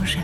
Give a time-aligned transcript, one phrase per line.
[0.00, 0.18] étrange.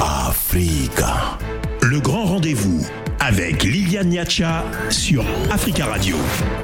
[0.00, 1.38] Africa.
[1.82, 2.86] Le grand rendez-vous
[3.20, 6.16] avec Liliane Niacha sur Africa Radio.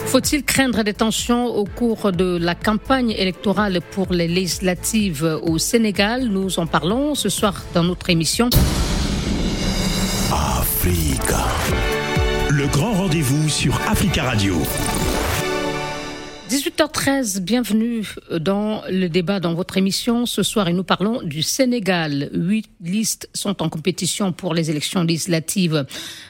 [0.06, 6.26] Faut-il craindre des tensions au cours de la campagne électorale pour les législatives au Sénégal?
[6.28, 8.50] Nous en parlons ce soir dans notre émission.
[10.32, 11.44] Africa.
[12.50, 14.54] Le grand rendez-vous sur Africa Radio.
[16.54, 20.24] 18h13, bienvenue dans le débat dans votre émission.
[20.24, 22.30] Ce soir, et nous parlons du Sénégal.
[22.32, 25.84] Huit listes sont en compétition pour les élections législatives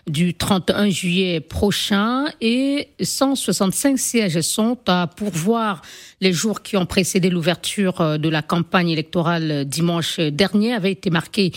[0.07, 5.83] du 31 juillet prochain et 165 sièges sont à pourvoir
[6.25, 11.53] les jours qui ont précédé l'ouverture de la campagne électorale dimanche dernier avaient été marqués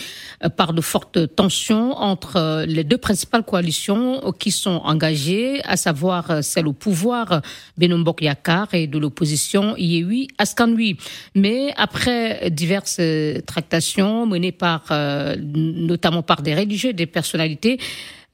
[0.57, 6.67] par de fortes tensions entre les deux principales coalitions qui sont engagées, à savoir celle
[6.67, 7.41] au pouvoir,
[7.77, 10.97] Benombok Yaka, et de l'opposition Yehui Askanui.
[11.33, 12.99] Mais après diverses
[13.45, 17.79] tractations menées par, euh, notamment par des religieux, des personnalités,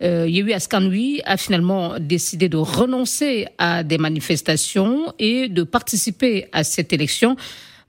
[0.04, 6.64] euh, Yehui Askanui a finalement décidé de renoncer à des manifestations et de participer à
[6.64, 7.36] cette élection.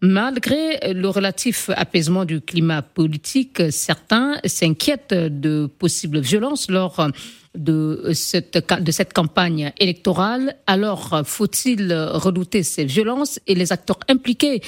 [0.01, 7.09] Malgré le relatif apaisement du climat politique, certains s'inquiètent de possibles violences lors
[7.55, 10.57] de cette, de cette campagne électorale.
[10.67, 14.61] Alors, faut-il redouter ces violences et les acteurs impliqués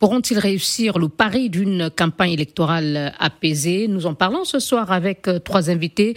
[0.00, 3.86] Pourront-ils réussir le pari d'une campagne électorale apaisée?
[3.86, 6.14] Nous en parlons ce soir avec trois invités.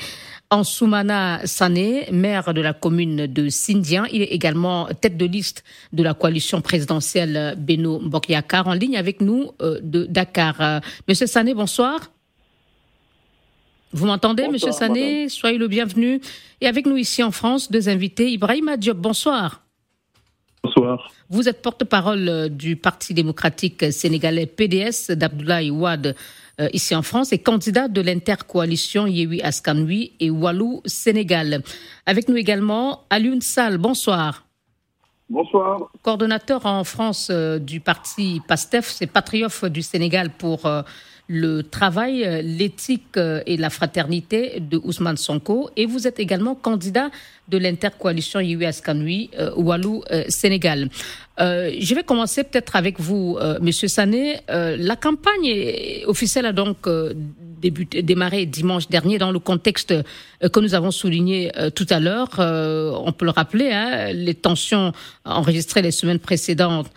[0.53, 4.05] Ansoumana Sané, maire de la commune de Sindien.
[4.11, 9.19] Il est également tête de liste de la coalition présidentielle Beno Bokyakar en ligne avec
[9.19, 10.81] nous de Dakar.
[11.07, 12.11] Monsieur Sané, bonsoir.
[13.93, 15.27] Vous m'entendez, Monsieur Sané?
[15.27, 16.21] Soyez le bienvenu.
[16.61, 18.29] Et avec nous ici en France, deux invités.
[18.29, 19.63] Ibrahim Diop, bonsoir.
[20.63, 21.11] Bonsoir.
[21.29, 26.15] Vous êtes porte-parole du Parti démocratique sénégalais PDS d'Abdoulaye Ouad
[26.61, 31.63] euh, ici en France et candidat de l'intercoalition Yehui Askanui et Walou Sénégal.
[32.05, 34.45] Avec nous également Alioune Sall, bonsoir.
[35.29, 35.89] Bonsoir.
[36.03, 40.83] Coordonnateur en France euh, du parti PASTEF, c'est Patriote du Sénégal pour euh,
[41.27, 45.69] le travail, l'éthique et la fraternité de Ousmane Sonko.
[45.77, 47.09] Et vous êtes également candidat
[47.47, 50.89] de l'intercoalition Yehui Askanui Walou Sénégal.
[51.39, 54.39] Euh, je vais commencer peut-être avec vous, euh, Monsieur Sané.
[54.49, 56.87] Euh, la campagne officielle a donc
[57.61, 59.93] débuté, démarré dimanche dernier dans le contexte
[60.41, 62.29] que nous avons souligné tout à l'heure.
[62.39, 64.91] on peut le rappeler, hein, les tensions
[65.25, 66.91] enregistrées les semaines précédentes.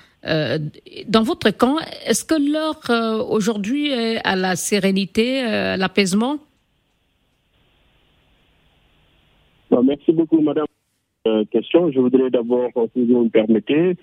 [1.09, 1.77] Dans votre camp,
[2.07, 6.39] est-ce que l'heure aujourd'hui est à la sérénité, à l'apaisement?
[9.71, 10.67] Merci beaucoup, Madame.
[11.51, 11.91] question.
[11.93, 13.97] Je voudrais d'abord, si vous me permettez,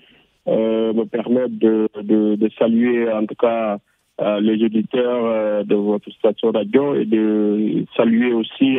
[0.46, 3.78] euh, me permettre de, saluer en tout cas
[4.20, 8.76] euh, les auditeurs euh, de votre station radio et de saluer aussi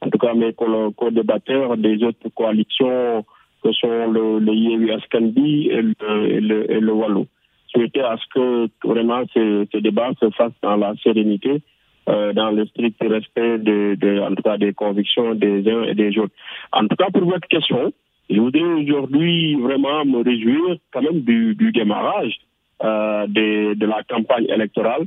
[0.00, 3.24] en tout cas mes co-débatteurs des autres coalitions
[3.66, 5.94] que sont le, le Yewi Askandi et le,
[6.30, 6.40] et
[6.80, 7.26] le, et.
[7.68, 11.60] Souhaiter à ce que vraiment ces, ces débats se fassent dans la sérénité,
[12.08, 16.34] euh, dans le strict respect de, de, des convictions des uns et des autres.
[16.72, 17.92] En tout cas, pour votre question,
[18.30, 22.38] je voudrais aujourd'hui vraiment me réjouir quand même du, démarrage
[22.84, 25.06] euh, de, la campagne électorale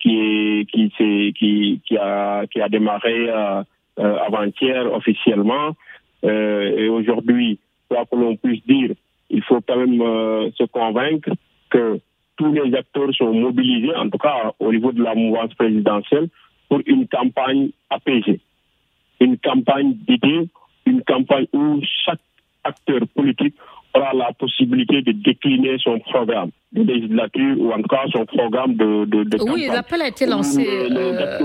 [0.00, 3.62] qui, qui, a, qui a démarré euh,
[3.96, 5.76] avant-hier officiellement.
[6.24, 7.58] Et aujourd'hui,
[7.92, 8.90] quoi que l'on puisse dire,
[9.30, 11.30] il faut quand même euh, se convaincre
[11.70, 12.00] que
[12.36, 16.28] tous les acteurs sont mobilisés, en tout cas au niveau de la mouvance présidentielle,
[16.68, 18.40] pour une campagne apaisée.
[19.20, 20.48] Une campagne d'idées,
[20.86, 22.20] une campagne où chaque
[22.64, 23.54] acteur politique
[23.94, 28.74] aura la possibilité de décliner son programme de législature ou en tout cas son programme
[28.74, 30.66] de, de, de Oui, l'appel a été lancé.
[30.66, 31.38] Euh,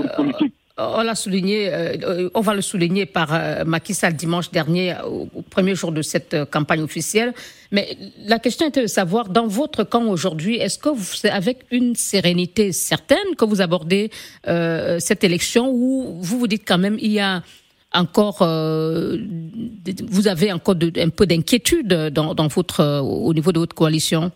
[0.78, 5.74] on l'a souligné, euh, on va le souligner par euh, Macky dimanche dernier, au, premier
[5.74, 7.34] jour de cette euh, campagne officielle.
[7.72, 7.96] Mais
[8.26, 12.72] la question était de savoir, dans votre camp aujourd'hui, est-ce que c'est avec une sérénité
[12.72, 14.10] certaine que vous abordez
[14.46, 17.42] euh, cette élection ou vous vous dites quand même il y a
[17.92, 19.16] encore, euh,
[20.08, 24.30] vous avez encore un peu d'inquiétude dans, dans, votre, au niveau de votre coalition?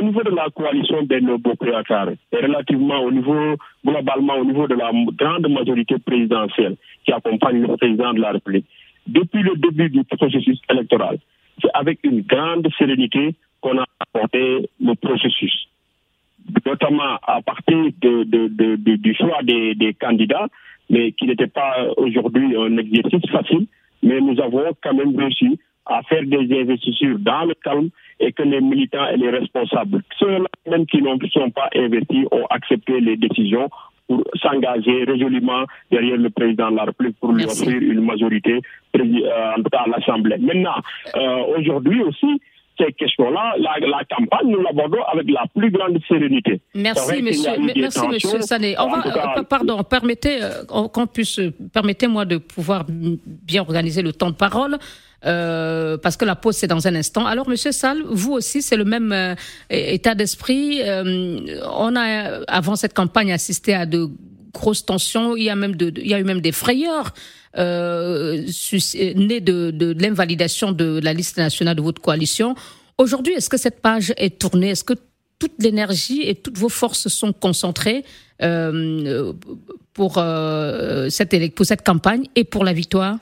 [0.00, 4.90] Au niveau de la coalition Benno Bokuyakar, relativement au niveau, globalement au niveau de la
[5.12, 8.66] grande majorité présidentielle qui accompagne le président de la République,
[9.06, 11.18] depuis le début du processus électoral,
[11.60, 15.68] c'est avec une grande sérénité qu'on a apporté le processus.
[16.64, 20.48] Notamment à partir du choix des, des, candidats,
[20.88, 23.66] mais qui n'était pas aujourd'hui un exercice facile,
[24.02, 28.42] mais nous avons quand même réussi à faire des investitures dans le calme et que
[28.42, 33.16] les militants et les responsables, ceux-là même qui ne sont pas investis, ont accepté les
[33.16, 33.68] décisions
[34.06, 38.60] pour s'engager résolument derrière le président de la République pour lui offrir une majorité,
[38.96, 40.36] euh, en tout cas à l'Assemblée.
[40.38, 40.74] Maintenant,
[41.16, 42.40] euh, aujourd'hui aussi,
[42.76, 46.60] ces questions-là, la, campagne, nous l'abordons avec la plus grande sérénité.
[46.74, 48.74] Merci, monsieur, merci, monsieur Sané.
[48.78, 51.40] On va, euh, pardon, permettez, qu'on puisse,
[51.72, 54.76] permettez-moi de pouvoir bien organiser le temps de parole.
[55.26, 57.26] Euh, parce que la pause c'est dans un instant.
[57.26, 59.34] Alors, Monsieur Sall, vous aussi, c'est le même euh,
[59.68, 60.80] état d'esprit.
[60.82, 64.08] Euh, on a avant cette campagne assisté à de
[64.52, 65.36] grosses tensions.
[65.36, 67.12] Il y a même de, il y a eu même des frayeurs
[67.58, 68.46] euh,
[69.16, 72.54] nées de, de, l'invalidation de la liste nationale de votre coalition.
[72.96, 74.70] Aujourd'hui, est-ce que cette page est tournée?
[74.70, 74.94] Est-ce que
[75.38, 78.04] toute l'énergie et toutes vos forces sont concentrées
[78.42, 79.32] euh,
[79.94, 80.22] pour,
[81.08, 83.18] cette, pour cette campagne et pour la victoire?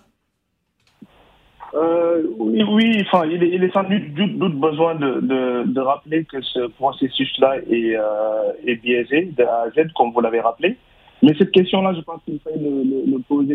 [1.80, 7.96] Euh, oui, oui enfin, il, est, sans doute, besoin de, rappeler que ce processus-là est,
[7.96, 10.76] euh, est biaisé de A à Z, comme vous l'avez rappelé.
[11.22, 12.58] Mais cette question-là, je pense qu'il fallait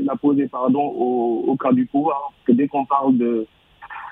[0.03, 2.31] la poser pardon, au, au cas du pouvoir.
[2.31, 3.47] Parce que dès qu'on parle de,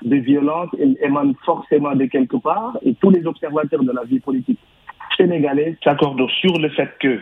[0.04, 2.78] de violence, elle émane forcément de quelque part.
[2.82, 4.58] Et tous les observateurs de la vie politique
[5.16, 7.20] sénégalaise s'accordent sur le fait que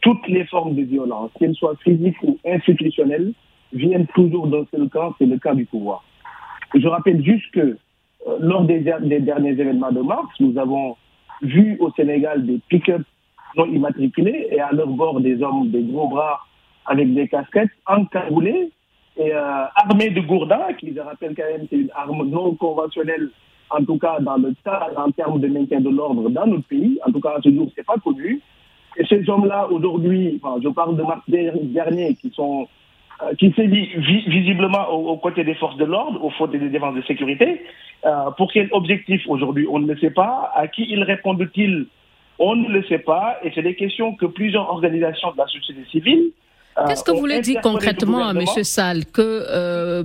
[0.00, 3.32] toutes les formes de violence, qu'elles soient physiques ou institutionnelles,
[3.72, 6.02] viennent toujours d'un seul camp, c'est le cas du pouvoir.
[6.74, 7.60] Je rappelle juste que
[8.26, 10.96] euh, lors des, derniers événements de mars, nous avons
[11.42, 13.02] vu au Sénégal des pick-up
[13.56, 16.40] non immatriculés et à leur bord des hommes, des gros bras
[16.86, 18.70] avec des casquettes encagoulés
[19.16, 23.30] et euh, armés de gourdins, qui, je rappelle quand même, c'est une arme non conventionnelle,
[23.70, 26.98] en tout cas dans le cas, en termes de maintien de l'ordre dans notre pays.
[27.06, 28.40] En tout cas, à ce jour, c'est pas connu.
[28.96, 32.68] Et ces hommes-là, aujourd'hui, je parle de mars dernier, qui sont
[33.38, 33.88] qui s'est dit
[34.26, 37.62] visiblement aux, côtés des forces de l'ordre, aux fautes des défenses de sécurité.
[38.06, 40.52] Euh, pour quel objectif aujourd'hui On ne le sait pas.
[40.54, 41.86] À qui ils répondent-ils
[42.38, 43.38] On ne le sait pas.
[43.42, 46.30] Et c'est des questions que plusieurs organisations de la société civile
[46.78, 48.46] euh, Qu'est-ce que vous voulez dire concrètement, M.
[48.62, 49.42] Sall que,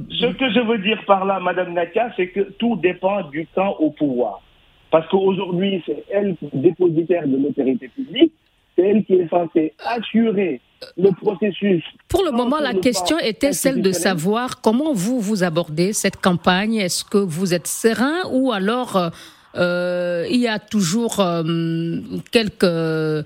[0.10, 3.76] Ce que je veux dire par là, Mme Nakia, c'est que tout dépend du temps
[3.80, 4.42] au pouvoir.
[4.90, 8.32] Parce qu'aujourd'hui, c'est elle dépositaire de l'autorité publique,
[8.76, 10.62] c'est elle qui est censée assurer
[10.98, 11.84] le processus.
[12.10, 16.76] Pour le moment, la question était celle de savoir comment vous vous abordez cette campagne.
[16.76, 19.10] Est-ce que vous êtes serein ou alors euh,
[19.56, 21.44] euh il y a toujours euh,
[22.32, 23.24] quelques, euh,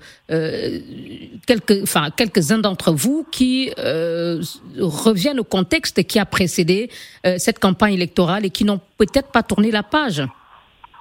[1.46, 4.42] quelques, enfin quelques-uns d'entre vous qui euh,
[4.78, 6.90] reviennent au contexte qui a précédé
[7.38, 10.22] cette campagne électorale et qui n'ont peut-être pas tourné la page?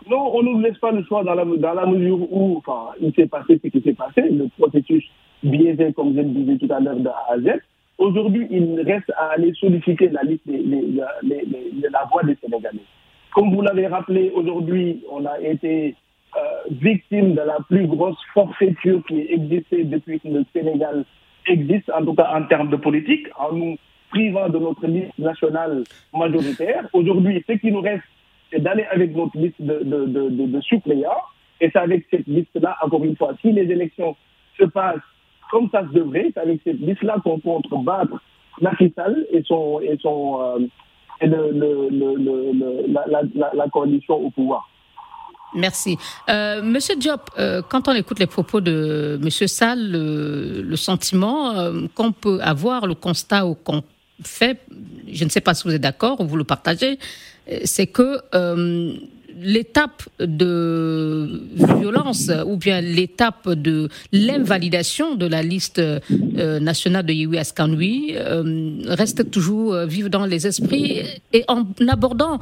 [0.09, 2.62] Non, on ne nous laisse pas le choix dans la, dans la mesure où,
[3.01, 4.21] il s'est passé ce qui s'est passé.
[4.30, 5.04] Le processus
[5.44, 7.51] biaisé, comme je le disais tout à l'heure, de.
[7.98, 12.80] Aujourd'hui, il reste à aller solliciter la liste, la voix des Sénégalais.
[13.33, 15.95] Comme vous l'avez rappelé, aujourd'hui, on a été
[16.36, 16.39] euh,
[16.71, 21.06] victime de la plus grosse forfaiture qui existait depuis que le Sénégal
[21.48, 23.77] existe, en tout cas en termes de politique, en nous
[24.12, 25.83] privant de notre liste nationale
[26.13, 26.88] majoritaire.
[26.94, 28.04] Aujourd'hui, ce qui nous reste,
[28.51, 31.23] c'est d'aller avec notre liste de, de, de, suppléants.
[31.59, 34.15] Et c'est avec cette liste-là, encore une fois, si les élections
[34.59, 34.99] se passent
[35.49, 38.21] comme ça se devrait, c'est avec cette liste-là qu'on peut battre
[38.61, 38.94] Macky
[39.31, 40.67] et son et son euh,
[41.21, 44.69] et le, le, le, la, la, la, coalition au pouvoir.
[45.55, 45.97] Merci.
[46.29, 51.54] Euh, Monsieur Diop, euh, quand on écoute les propos de Monsieur Sall, le, sentiment
[51.95, 53.81] qu'on peut avoir, le constat qu'on
[54.23, 54.59] fait,
[55.11, 56.99] je ne sais pas si vous êtes d'accord ou vous le partagez,
[57.63, 58.19] c'est que
[59.39, 61.44] l'étape de
[61.80, 68.80] violence ou bien l'étape de l'invalidation de la liste euh, nationale de Yehui Askanui euh,
[68.85, 71.01] reste toujours euh, vive dans les esprits.
[71.33, 72.39] Et en abordant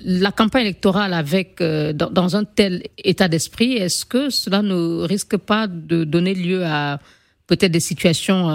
[0.00, 5.36] la campagne électorale avec dans, dans, un tel état d'esprit, est-ce que cela ne risque
[5.36, 6.98] pas de donner lieu à
[7.46, 8.48] peut-être des situations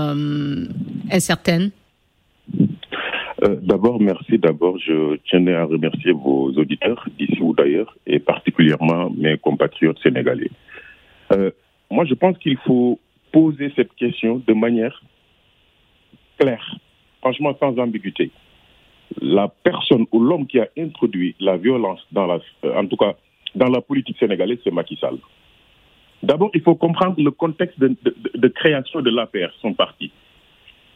[1.11, 1.71] incertaines?
[3.43, 4.37] Euh, d'abord, merci.
[4.37, 10.51] D'abord, je tenais à remercier vos auditeurs d'ici ou d'ailleurs, et particulièrement mes compatriotes sénégalais.
[11.31, 11.51] Euh,
[11.89, 12.99] moi, je pense qu'il faut
[13.31, 15.01] poser cette question de manière
[16.37, 16.77] claire,
[17.21, 18.31] franchement sans ambiguïté.
[19.21, 23.15] La personne ou l'homme qui a introduit la violence dans la, euh, en tout cas,
[23.55, 25.17] dans la politique sénégalaise, c'est Macky Sall.
[26.21, 30.11] D'abord, il faut comprendre le contexte de, de, de création de l'APR, son parti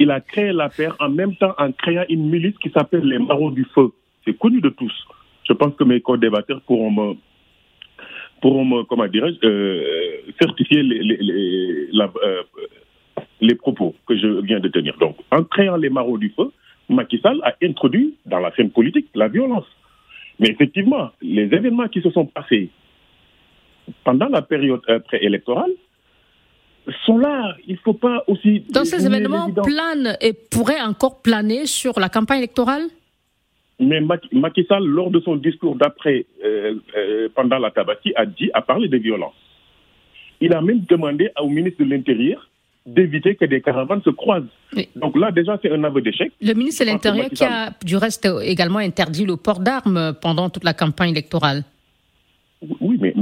[0.03, 3.19] il a créé la paix en même temps en créant une milice qui s'appelle les
[3.19, 3.91] Marauds du Feu.
[4.25, 4.93] C'est connu de tous.
[5.47, 7.15] Je pense que mes co-débatteurs pourront me,
[8.41, 9.83] pourront me, comment euh,
[10.41, 12.43] certifier les, les, les, euh,
[13.41, 14.97] les, propos que je viens de tenir.
[14.99, 16.51] Donc, en créant les Marauds du Feu,
[16.89, 19.67] Macky Sall a introduit dans la scène politique la violence.
[20.39, 22.69] Mais effectivement, les événements qui se sont passés
[24.03, 25.71] pendant la période euh, préélectorale
[27.05, 27.55] sont là.
[27.67, 28.61] Il ne faut pas aussi.
[28.71, 32.83] Donc ces événements planent et pourraient encore planer sur la campagne électorale?
[33.79, 38.49] Mais Macky Sall, lors de son discours d'après, euh, euh, pendant la Tabaki, a dit,
[38.53, 39.33] a parlé de violence.
[40.41, 42.49] Il a même demandé au ministre de l'Intérieur
[42.85, 44.49] d'éviter que des caravanes se croisent.
[44.95, 46.33] Donc là, déjà, c'est un aveu d'échec.
[46.41, 50.65] Le ministre de l'Intérieur qui a, du reste, également interdit le port d'armes pendant toute
[50.65, 51.63] la campagne électorale.
[52.81, 53.12] Oui, mais,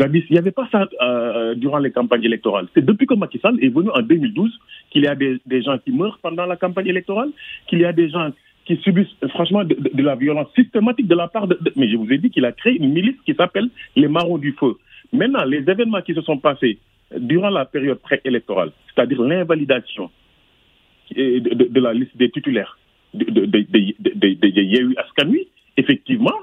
[0.00, 2.66] mais il n'y avait pas ça euh, durant les campagnes électorales.
[2.74, 4.50] C'est depuis que Macky Sall est venu en 2012
[4.90, 7.30] qu'il y a des, gens qui meurent pendant la campagne électorale,
[7.66, 8.30] qu'il y a des gens
[8.64, 12.18] qui subissent franchement de, la violence systématique de la part de, Mais je vous ai
[12.18, 14.76] dit qu'il a créé une milice qui s'appelle les Marrons du Feu.
[15.12, 16.78] Maintenant, les événements qui se sont passés
[17.16, 20.10] durant la période préélectorale, c'est-à-dire l'invalidation
[21.14, 22.78] de, la liste des titulaires
[23.12, 25.46] de, de, Yehu Askanui,
[25.76, 26.34] effectivement,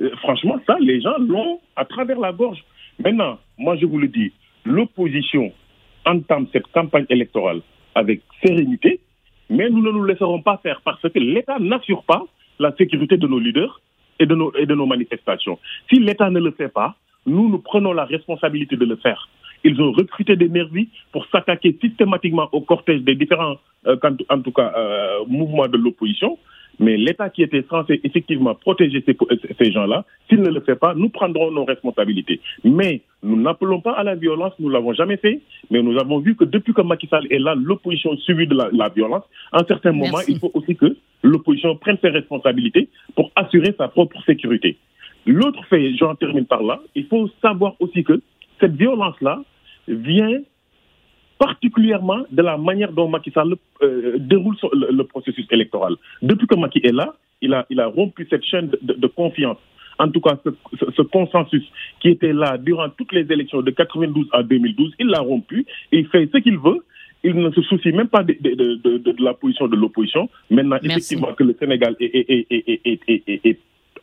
[0.00, 2.62] euh, franchement, ça, les gens l'ont à travers la gorge.
[3.04, 4.32] Maintenant, moi, je vous le dis,
[4.64, 5.52] l'opposition
[6.04, 7.60] entame cette campagne électorale
[7.94, 9.00] avec sérénité,
[9.50, 12.22] mais nous ne nous laisserons pas faire parce que l'État n'assure pas
[12.58, 13.80] la sécurité de nos leaders
[14.18, 15.58] et de nos, et de nos manifestations.
[15.88, 19.28] Si l'État ne le fait pas, nous, nous prenons la responsabilité de le faire.
[19.64, 23.96] Ils ont recruté des nervis pour s'attaquer systématiquement au cortège des différents, euh,
[24.28, 26.38] en tout cas, euh, mouvements de l'opposition.
[26.80, 29.16] Mais l'État qui était censé effectivement protéger ces,
[29.58, 32.40] ces gens-là, s'il ne le fait pas, nous prendrons nos responsabilités.
[32.64, 36.18] Mais nous n'appelons pas à la violence, nous ne l'avons jamais fait, mais nous avons
[36.18, 39.24] vu que depuis que Macky Sall est là, l'opposition subit de la, violence.
[39.52, 43.88] À un certain moment, il faut aussi que l'opposition prenne ses responsabilités pour assurer sa
[43.88, 44.76] propre sécurité.
[45.26, 48.20] L'autre fait, j'en termine par là, il faut savoir aussi que
[48.60, 49.42] cette violence-là
[49.88, 50.40] vient
[51.38, 55.94] particulièrement de la manière dont Macky Sall euh, déroule le, processus électoral.
[56.22, 59.58] Depuis que Macky est là, il a, il a rompu cette chaîne de, confiance.
[59.98, 60.38] En tout cas,
[60.96, 61.64] ce, consensus
[62.00, 65.98] qui était là durant toutes les élections de 92 à 2012, il l'a rompu et
[65.98, 66.84] il fait ce qu'il veut.
[67.24, 70.28] Il ne se soucie même pas de, de la position de l'opposition.
[70.50, 73.58] Maintenant, effectivement, que le Sénégal est,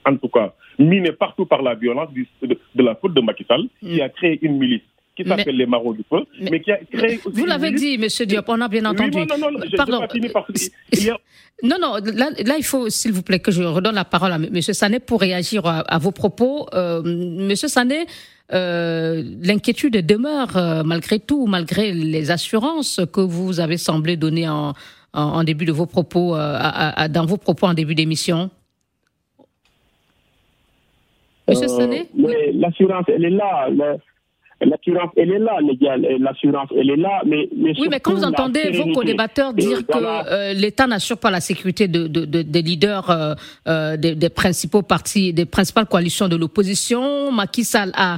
[0.05, 2.09] en tout cas miné partout par la violence
[2.41, 4.81] de, la faute de Macky Sall, qui a créé une milice
[5.15, 6.03] qui s'appelle les marauds du
[6.41, 8.07] mais, qui a créé aussi Vous l'avez dit, M.
[8.27, 9.17] Diop, on a bien entendu.
[9.17, 9.99] non, non, non, je, Pardon.
[9.99, 11.17] Pas fini parce y a...
[11.63, 14.35] Non, non, là, là, il faut, s'il vous plaît, que je redonne la parole à
[14.35, 14.61] M.
[14.61, 16.67] Sané pour réagir à, vos propos.
[16.73, 17.55] Euh, M.
[17.55, 18.07] Sané,
[18.53, 24.73] euh, l'inquiétude demeure euh, malgré tout, malgré les assurances que vous avez semblé donner en,
[25.13, 28.51] en, début de vos propos, euh, à, dans vos propos en début d'émission.
[31.47, 32.07] Monsieur Sané
[32.53, 33.69] L'assurance, elle est là.
[34.65, 35.59] L'assurance, elle est là,
[36.19, 40.53] l'assurance, elle est là, mais, oui, mais quand vous entendez vos co-débatteurs dire que euh,
[40.53, 43.33] l'État n'assure pas la sécurité de, des leaders euh,
[43.67, 48.17] euh, des, principaux partis, des principales coalitions de l'opposition, Macky Sall a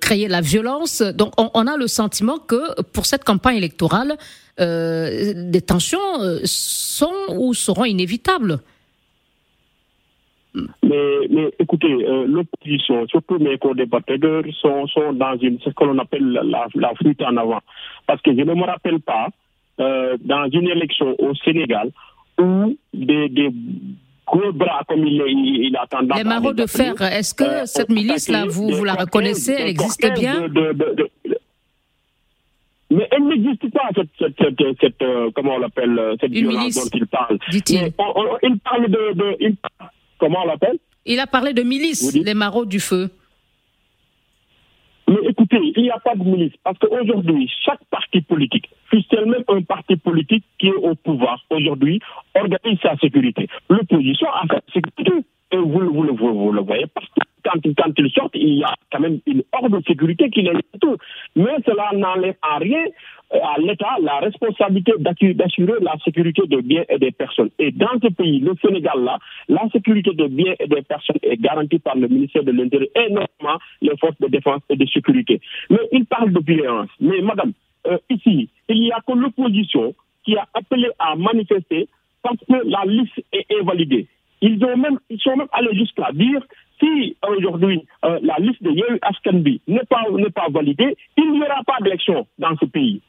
[0.00, 4.16] créé la violence, donc on, a le sentiment que pour cette campagne électorale,
[4.58, 5.98] des tensions
[6.44, 8.60] sont ou seront inévitables.
[10.82, 15.98] Mais, mais écoutez, euh, l'opposition, surtout mes co-débatteurs, sont, sont dans une, ce que l'on
[15.98, 17.60] appelle la, la, fuite en avant.
[18.06, 19.28] Parce que je ne me rappelle pas,
[19.80, 21.90] euh, dans une élection au Sénégal,
[22.40, 23.50] où des, des
[24.26, 27.90] gros bras, comme il, il, a tendance Les marauds de fer, est-ce que euh, cette
[27.90, 30.48] milice-là, vous, vous la reconnaissez, elle existe bien?
[32.88, 34.08] mais elle n'existe pas, cette,
[34.38, 37.36] cette, cette, euh, comment on l'appelle, cette violence dont il parle.
[37.52, 39.56] Il parle de, de il,
[40.18, 40.78] Comment on l'appelle?
[41.04, 43.10] Il a parlé de milice, les marauds du feu.
[45.08, 46.54] Mais écoutez, il n'y a pas de milice.
[46.64, 52.00] Parce qu'aujourd'hui, chaque parti politique, fût-il même un parti politique qui est au pouvoir aujourd'hui,
[52.34, 53.46] organise sa sécurité.
[53.68, 55.24] L'opposition a sa sécurité.
[55.52, 58.74] Et vous, vous, vous, le voyez parce que quand, quand ils sortent, il y a
[58.90, 60.96] quand même une horde de sécurité qui les tout.
[61.36, 62.84] Mais cela n'enlève en rien
[63.34, 67.50] euh, à l'État la responsabilité d'assurer la sécurité des biens et des personnes.
[67.58, 71.40] Et dans ce pays, le Sénégal, là, la sécurité des biens et des personnes est
[71.40, 75.40] garantie par le ministère de l'Intérieur et notamment les forces de défense et de sécurité.
[75.70, 76.90] Mais il parle de violence.
[77.00, 77.52] Mais madame,
[77.86, 81.88] euh, ici, il n'y a que l'opposition qui a appelé à manifester
[82.22, 84.08] parce que la liste est invalidée.
[84.42, 86.40] Ils, ont même, ils sont même allés jusqu'à dire
[86.78, 90.02] si aujourd'hui euh, la liste de Yehu Askanbi n'est pas,
[90.34, 93.00] pas validée, il n'y aura pas d'élection dans ce pays.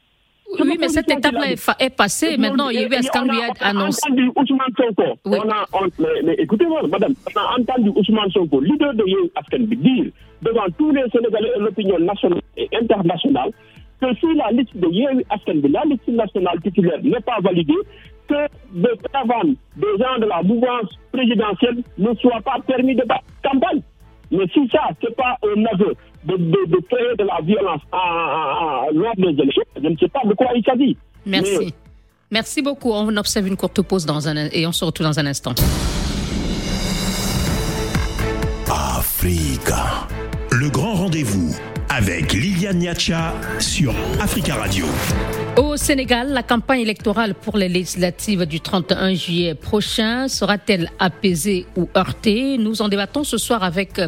[0.58, 2.38] Oui, mais cette étape-là est, passée.
[2.38, 4.00] Maintenant, il y a eu a annoncé.
[4.06, 5.18] entendu Ousmane Sonko.
[5.26, 5.66] On a,
[6.24, 10.06] mais, écoutez-moi, madame, on a entendu Ousmane Sonko, leader de Yehu Askanbi, dire
[10.40, 13.50] devant tous les Sénégalais et l'opinion nationale et internationale
[14.00, 17.74] que si la liste de Yehu Askanbi, la liste nationale titulaire n'est pas validée,
[18.28, 23.04] que des caravanes des gens de la mouvance présidentielle ne soient pas permis de
[23.42, 23.82] campagne.
[24.30, 25.94] Mais si ça, ce n'est pas un aveu
[26.24, 27.80] de, de, créer de la violence
[28.92, 30.96] lors des élections, je ne sais pas de quoi il s'agit.
[31.24, 31.74] Merci.
[32.30, 32.90] Merci beaucoup.
[32.92, 35.54] On observe une courte pause dans un, et on se retrouve dans un instant.
[38.70, 40.06] Africa.
[40.50, 41.56] Le grand rendez-vous
[41.98, 44.86] avec Liliane Niacha sur Africa Radio.
[45.56, 51.88] Au Sénégal, la campagne électorale pour les législatives du 31 juillet prochain sera-t-elle apaisée ou
[51.96, 52.56] heurtée?
[52.56, 54.00] Nous en débattons ce soir avec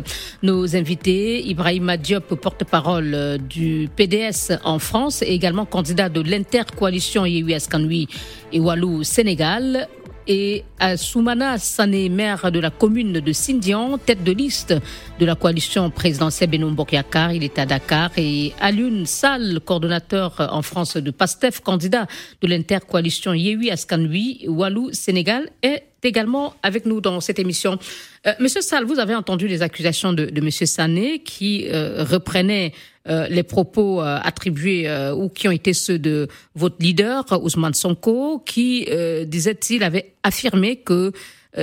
[0.45, 1.45] nos invités.
[1.49, 8.07] Ibrahim Diop, porte-parole du PDS en France et également candidat de l'intercoalition Yehui Kanui
[8.53, 9.89] et Walou Sénégal
[10.31, 14.73] et à Soumana Sané, maire de la commune de Sindian, tête de liste
[15.19, 17.33] de la coalition présidentielle Benoît Bokyakar.
[17.33, 18.13] Il est à Dakar.
[18.17, 22.07] Et Alun Sall, coordonnateur en France de PASTEF, candidat
[22.41, 27.81] de l'intercoalition Yehui Askanui, Walou Sénégal, est également avec nous dans cette émission.
[28.27, 32.73] Euh, Monsieur Sall, vous avez entendu les accusations de, de Monsieur Sané qui euh, reprenait
[33.09, 37.73] euh, les propos euh, attribués euh, ou qui ont été ceux de votre leader, Ousmane
[37.73, 38.87] Sonko, qui,
[39.26, 41.12] disait-il, avait affirmé que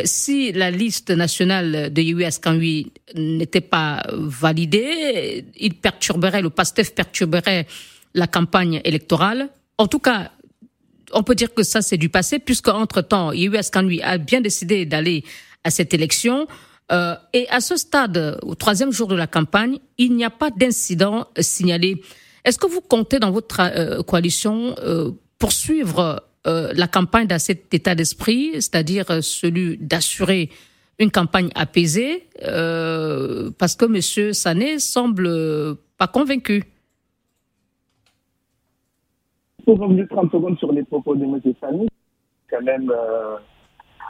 [0.03, 7.67] si la liste nationale de US Kanui n'était pas validée, il perturberait, le PASTEF perturberait
[8.13, 9.47] la campagne électorale.
[9.77, 10.31] En tout cas,
[11.13, 14.85] on peut dire que ça, c'est du passé, puisque entre-temps, US Kanui a bien décidé
[14.85, 15.23] d'aller
[15.63, 16.47] à cette élection.
[16.91, 20.49] Euh, et à ce stade, au troisième jour de la campagne, il n'y a pas
[20.49, 22.01] d'incident signalé.
[22.45, 27.93] Est-ce que vous comptez dans votre euh, coalition euh, poursuivre la campagne dans cet état
[27.93, 30.49] d'esprit, c'est-à-dire celui d'assurer
[30.97, 34.33] une campagne apaisée, parce que M.
[34.33, 35.29] Sané semble
[35.97, 36.63] pas convaincu?
[39.65, 41.41] Pour revenir 30 secondes sur les propos de M.
[41.59, 41.85] Sané,
[42.49, 42.93] quand même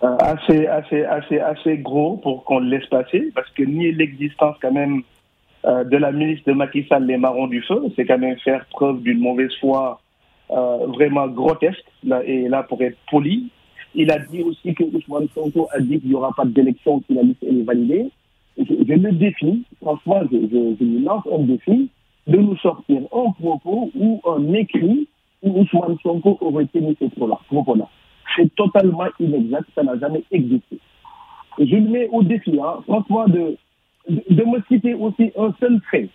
[0.02, 4.72] assez, assez, assez, assez gros pour qu'on le laisse passer, parce que nier l'existence quand
[4.72, 5.02] même
[5.66, 8.66] euh, de la ministre de Macky Sall, les marrons du feu, c'est quand même faire
[8.68, 10.00] preuve d'une mauvaise foi
[10.52, 13.50] euh, vraiment grotesque, là, et là pour être poli.
[13.96, 17.16] Il a dit aussi que Ousmane Sonko a dit qu'il n'y aura pas d'élection si
[17.16, 18.10] la liste est validée.
[18.58, 21.90] Je, je le défie, franchement, je, je, je lui lance un défi
[22.28, 25.08] de nous sortir un propos ou un écrit
[25.42, 27.88] où Ousmane Sonko aurait tenu ces propos-là
[28.38, 30.78] c'est totalement inexact, ça n'a jamais existé.
[31.60, 33.58] je lui mets au défi, hein, franchement, de,
[34.10, 36.10] de, me citer aussi un seul fait.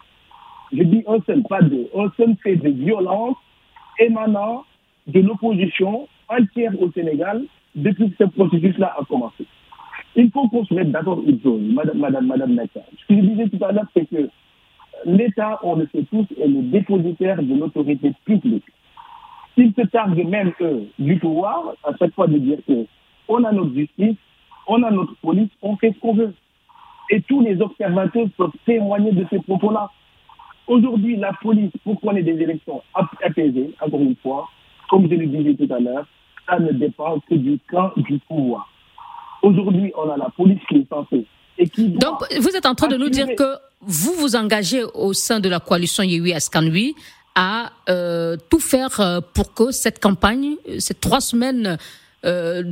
[0.73, 3.37] Je dis un seul, pas deux, un seul fait de violence
[3.99, 4.65] émanant
[5.07, 9.45] de l'opposition entière au Sénégal depuis que ce processus-là a commencé.
[10.15, 13.49] Il faut qu'on se mette d'accord une chose, madame, madame, madame Ce que je disais
[13.49, 14.29] tout à l'heure, c'est que
[15.05, 18.65] l'État, on le sait tous, est le dépositaire de l'autorité publique.
[19.55, 22.87] S'ils se targuent même, eux, du pouvoir, à chaque fois de dire que
[23.29, 24.17] on a notre justice,
[24.67, 26.35] on a notre police, on fait ce qu'on veut.
[27.11, 29.91] Et tous les observateurs peuvent témoigner de ces propos-là.
[30.67, 32.83] Aujourd'hui, la police, pour qu'on ait des élections
[33.23, 34.49] apaisées, encore une fois,
[34.89, 36.07] comme je le disais tout à l'heure,
[36.49, 38.69] ça ne dépend que du camp du pouvoir.
[39.43, 41.27] Aujourd'hui, on a la police qui est censée.
[41.59, 45.13] Et qui Donc, vous êtes en train de nous dire que vous vous engagez au
[45.13, 46.95] sein de la coalition Yehui Askanui
[47.35, 51.79] à euh, tout faire euh, pour que cette campagne, ces trois semaines
[52.25, 52.63] euh,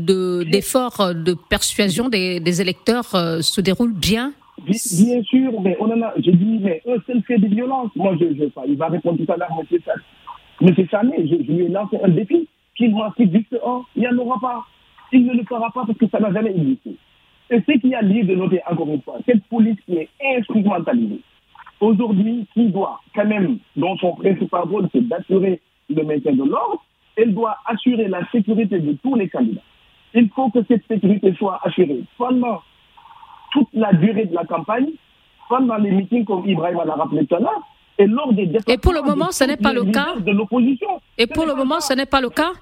[0.44, 4.32] d'efforts de, persuasion des, électeurs se déroulent bien
[4.66, 7.90] Bien sûr, mais on en a, je dis, mais un seul fait de violence.
[7.96, 9.80] Moi, je, je, il va répondre tout à l'heure, monsieur.
[10.60, 12.46] Monsieur Sané, je, je, lui ai lancé un défi
[12.76, 13.56] qu'il m'en cite juste.
[13.96, 14.66] Il n'y en aura pas.
[15.12, 16.94] Il ne le fera pas parce que ça n'a jamais existé.
[17.50, 21.20] Et ce qui a lieu de noter, encore une fois, cette police qui est instrumentalisée,
[21.80, 26.82] aujourd'hui, qui doit quand même, dont son principal rôle, c'est d'assurer le maintien de l'ordre,
[27.16, 29.62] elle doit assurer la sécurité de tous les candidats.
[30.14, 32.62] Il faut que cette sécurité soit assurée pendant
[33.52, 34.90] toute la durée de la campagne,
[35.48, 37.62] pendant les meetings comme Ibrahim l'a rappelé tout à l'heure,
[37.98, 40.16] et lors des Et pour le moment, ce n'est pas le cas.
[40.16, 40.88] De l'opposition.
[41.18, 42.52] Et pour le moment, ce n'est pas le cas.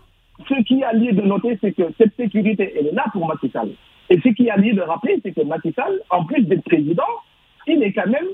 [0.49, 3.51] Ce qui a lieu de noter, c'est que cette sécurité, elle est là pour Macky
[3.51, 3.71] Sall.
[4.11, 7.03] Et ce qui a lieu de rappeler, c'est que Macky Sall, en plus d'être président,
[7.67, 8.27] il est quand même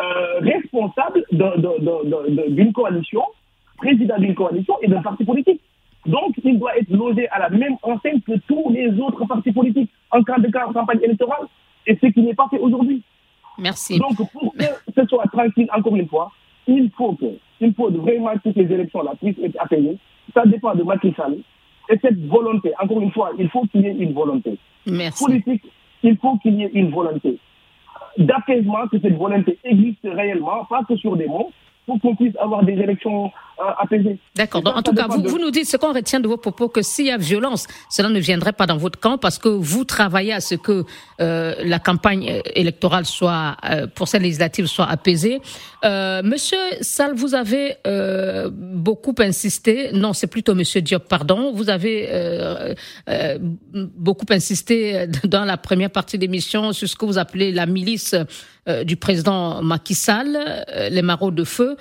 [0.00, 3.22] euh, responsable d'une coalition,
[3.76, 5.60] président d'une coalition et d'un parti politique.
[6.06, 9.90] Donc, il doit être logé à la même enseigne que tous les autres partis politiques
[10.10, 11.46] en cas de campagne électorale,
[11.86, 13.02] et ce qui n'est pas fait aujourd'hui.
[13.58, 13.98] Merci.
[13.98, 16.30] Donc, pour que ce soit tranquille, encore une fois,
[16.66, 17.26] il faut que,
[17.60, 19.96] il faut vraiment que ces élections-là puissent être apaisées.
[20.34, 21.36] Ça dépend de Macky Sall.
[21.88, 24.58] Et cette volonté, encore une fois, il faut qu'il y ait une volonté.
[24.86, 25.24] Merci.
[25.24, 25.64] Politique,
[26.02, 27.38] il faut qu'il y ait une volonté
[28.18, 31.50] d'apaisement, que cette volonté existe réellement, pas que sur des mots,
[31.86, 33.30] pour qu'on puisse avoir des élections
[33.78, 34.18] apaisée.
[34.34, 34.62] D'accord.
[34.64, 37.06] En tout cas, vous, vous, nous dites ce qu'on retient de vos propos que s'il
[37.06, 40.40] y a violence, cela ne viendrait pas dans votre camp parce que vous travaillez à
[40.40, 40.84] ce que
[41.20, 45.40] euh, la campagne électorale soit euh, pour cette législative soit apaisée.
[45.84, 49.90] Euh, Monsieur Sall, vous avez euh, beaucoup insisté.
[49.92, 51.52] Non, c'est plutôt Monsieur Diop, pardon.
[51.52, 52.74] Vous avez euh,
[53.72, 58.16] beaucoup insisté dans la première partie de l'émission sur ce que vous appelez la milice
[58.84, 60.38] du président Macky Sall,
[60.90, 61.76] les marauds de feu.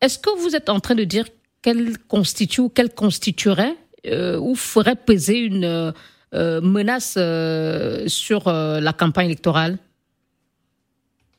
[0.00, 1.24] Est-ce que vous êtes en train de dire
[1.62, 3.74] qu'elle constitue ou qu'elle constituerait
[4.06, 9.78] euh, ou ferait peser une euh, menace euh, sur la campagne électorale?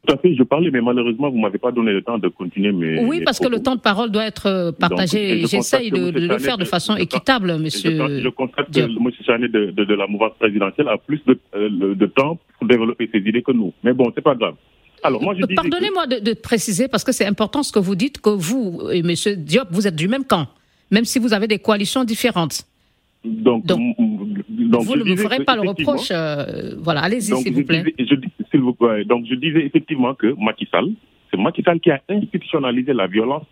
[0.07, 2.27] Tout à fait, je parlais, mais malheureusement, vous ne m'avez pas donné le temps de
[2.27, 2.71] continuer.
[2.71, 5.45] Mes, oui, parce que le temps de parole doit être partagé.
[5.47, 8.21] J'essaye de, le faire de façon équitable, monsieur.
[8.21, 9.11] Je, constate que M.
[9.25, 11.39] Chanet de, de, la mouvance présidentielle a plus de,
[11.93, 13.73] de temps pour développer ses idées que nous.
[13.83, 14.55] Mais bon, c'est pas grave.
[15.55, 19.13] Pardonnez-moi de, préciser, parce que c'est important ce que vous dites, que vous et M.
[19.37, 20.47] Diop, vous êtes du même camp,
[20.91, 22.65] même si vous avez des coalitions différentes.
[23.23, 26.09] Donc, vous ne me ferez pas le reproche.
[26.11, 27.83] Euh, voilà, allez-y, s'il vous plaît.
[28.51, 29.03] S'il vous plaît.
[29.05, 30.91] Donc, je disais effectivement que Macky Sall,
[31.31, 33.45] c'est Macky Sall qui a institutionnalisé la violence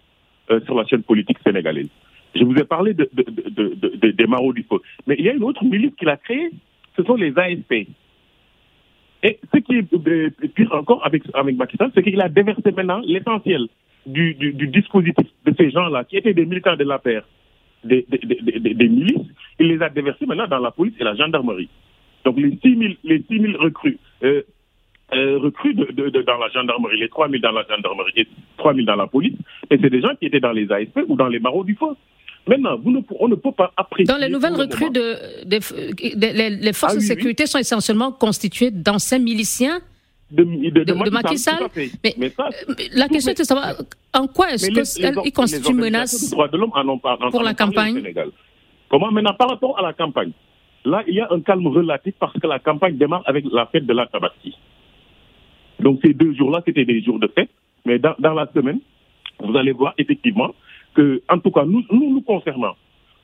[0.52, 1.88] euh, sur la chaîne politique sénégalaise.
[2.36, 3.10] Je vous ai parlé de,
[4.12, 4.78] des marauds du feu.
[5.08, 6.52] Mais il y a une autre milice qu'il a créée,
[6.98, 7.88] ce sont les ASP.
[9.24, 11.56] Et ce qui est euh, pire encore avec, avec
[11.96, 13.68] c'est qu'il a déversé maintenant l'essentiel
[14.06, 17.24] du, du, dispositif de ces gens-là, qui étaient des militants de la paire,
[17.86, 19.28] des, des, des, milices,
[19.60, 21.70] il les a déversés maintenant dans la police et la gendarmerie.
[22.26, 24.42] Donc les 6 000, les 6 000 recrues, euh,
[25.14, 28.74] euh, recrues de, de, dans la gendarmerie, les 3 000 dans la gendarmerie et 3
[28.74, 29.38] 000 dans la police,
[29.70, 31.96] et c'est des gens qui étaient dans les ASP ou dans les barreaux du feu.
[32.48, 34.06] Maintenant, vous ne, on ne peut pas apprécier.
[34.06, 39.80] Dans les nouvelles recrues, de, les, forces ah de sécurité sont essentiellement constituées d'anciens miliciens
[40.30, 41.70] de, Macky Sall.
[42.04, 43.76] Mais, euh, la question est de savoir
[44.14, 44.68] en quoi est-ce
[45.22, 48.14] qu'ils constituent une menace de pour la campagne?
[48.90, 50.32] Comment maintenant, par rapport à la campagne,
[50.86, 53.86] là, il y a un calme relatif parce que la campagne démarre avec la fête
[53.86, 54.56] de la Tabaski.
[55.80, 57.50] Donc ces deux jours-là, c'était des jours de fête.
[57.86, 58.80] Mais dans, dans la semaine,
[59.40, 60.54] vous allez voir effectivement
[60.94, 62.76] que, en tout cas, nous, nous, nous concernant,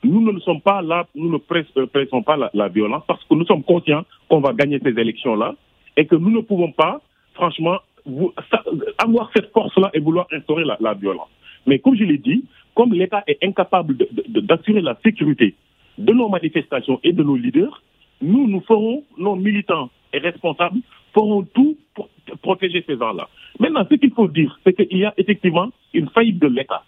[0.03, 3.45] nous ne sommes pas là, nous ne euh, pressons pas la, violence parce que nous
[3.45, 5.55] sommes conscients qu'on va gagner ces élections-là
[5.97, 7.01] et que nous ne pouvons pas,
[7.33, 7.77] franchement,
[8.97, 11.29] avoir cette force-là et vouloir instaurer la, violence.
[11.67, 15.55] Mais comme je l'ai dit, comme l'État est incapable d'assurer la sécurité
[15.97, 17.83] de nos manifestations et de nos leaders,
[18.21, 20.79] nous, nous ferons, nos militants et responsables,
[21.13, 22.09] feront tout pour
[22.41, 23.27] protéger ces gens-là.
[23.59, 26.83] Maintenant, ce qu'il faut dire, c'est qu'il y a effectivement une faillite de l'État.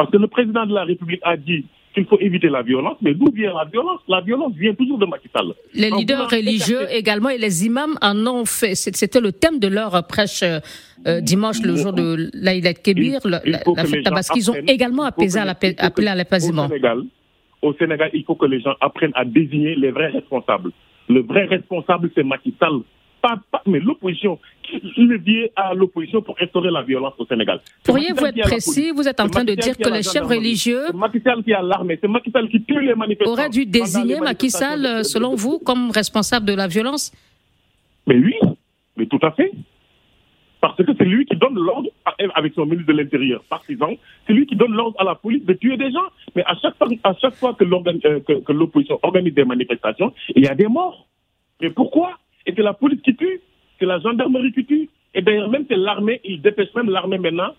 [0.00, 3.12] Parce que le président de la République a dit qu'il faut éviter la violence, mais
[3.12, 4.00] d'où vient la violence?
[4.08, 5.52] La violence vient toujours de Macky Sall.
[5.74, 8.74] Les leaders religieux également et les imams en ont fait.
[8.74, 13.40] C'était le thème de leur prêche euh, dimanche, le jour de l'Aïd Kébir, la,
[13.84, 14.48] fête Tabaski.
[14.48, 16.64] ont également appelé à l'apaisement.
[16.64, 17.02] Au Sénégal,
[17.60, 20.70] au Sénégal, il faut que les gens apprennent à désigner les vrais responsables.
[21.10, 22.80] Le vrai responsable, c'est Macky Sall
[23.20, 27.60] pas, mais l'opposition, qui levier à l'opposition pour instaurer la violence au Sénégal.
[27.84, 28.92] Pourriez-vous être précis?
[28.92, 30.84] Vous êtes en train de dire que les chefs religieux.
[30.88, 33.32] C'est Macky Sall qui a l'armée, c'est Macky Sall qui tue les manifestants.
[33.32, 37.12] Aurait dû désigner Macky Sall, selon vous, comme responsable de la violence?
[38.06, 38.34] Mais oui,
[38.96, 39.52] mais tout à fait.
[40.60, 41.88] Parce que c'est lui qui donne l'ordre,
[42.34, 43.94] avec son ministre de l'Intérieur partisan,
[44.26, 46.04] c'est lui qui donne l'ordre à la police de tuer des gens.
[46.36, 50.48] Mais à chaque fois, à chaque fois que euh, l'opposition organise des manifestations, il y
[50.48, 51.06] a des morts.
[51.62, 52.18] Mais pourquoi?
[52.46, 53.40] Et c'est la police qui tue,
[53.78, 54.88] c'est la gendarmerie qui tue.
[55.14, 57.52] Et d'ailleurs, même c'est l'armée, ils dépêchent même l'armée maintenant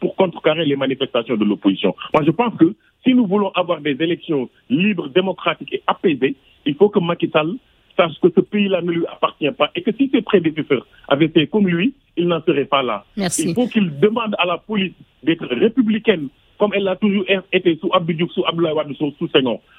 [0.00, 1.94] pour contrecarrer les manifestations de l'opposition.
[2.12, 6.74] Moi, je pense que si nous voulons avoir des élections libres, démocratiques et apaisées, il
[6.74, 7.54] faut que Macky Sall
[7.96, 11.46] sache que ce pays-là ne lui appartient pas et que si ses prédécesseurs avaient fait
[11.46, 13.04] comme lui, il n'en serait pas là.
[13.16, 14.92] Il faut qu'il demande à la police
[15.22, 19.28] d'être républicaine, comme elle l'a toujours été sous Abdou sous Abdoulaye sous, sous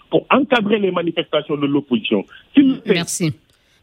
[0.09, 2.25] pour encadrer les manifestations de l'opposition.
[2.85, 3.33] Merci.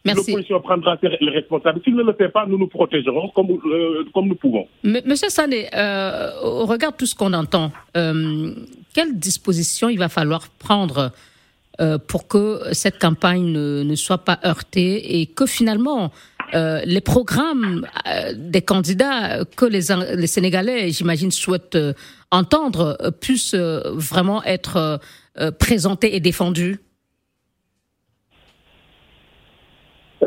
[0.05, 1.81] L'opposition prendra les responsables.
[1.85, 4.67] S'il ne le fait pas, nous nous protégerons comme, euh, comme nous pouvons.
[4.83, 8.55] Monsieur Sané, euh, au regard de tout ce qu'on entend, euh,
[8.95, 11.13] quelles dispositions il va falloir prendre
[11.81, 16.11] euh, pour que cette campagne ne, ne, soit pas heurtée et que finalement
[16.53, 17.87] les programmes
[18.35, 19.83] des candidats que les,
[20.17, 21.79] les Sénégalais, j'imagine, souhaitent
[22.33, 24.99] entendre puissent vraiment être
[25.61, 26.81] présentés et défendus?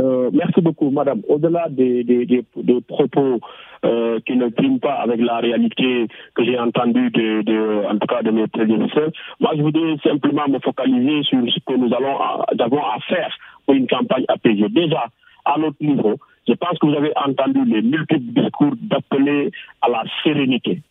[0.04, 1.22] Euh, merci beaucoup, madame.
[1.30, 3.40] Au-delà des, des, propos
[3.86, 8.22] euh, qui ne priment pas avec la réalité que j'ai entendue, de, en tout cas
[8.22, 12.18] de mes prédécesseurs, moi je voudrais simplement me focaliser sur ce que nous allons
[12.60, 13.34] avons à faire
[13.66, 14.68] pour une campagne apaisée.
[14.70, 15.06] Déjà,
[15.46, 16.16] à notre niveau,
[16.48, 20.82] je pense que vous avez entendu les multiples discours d'appeler à la sérénité.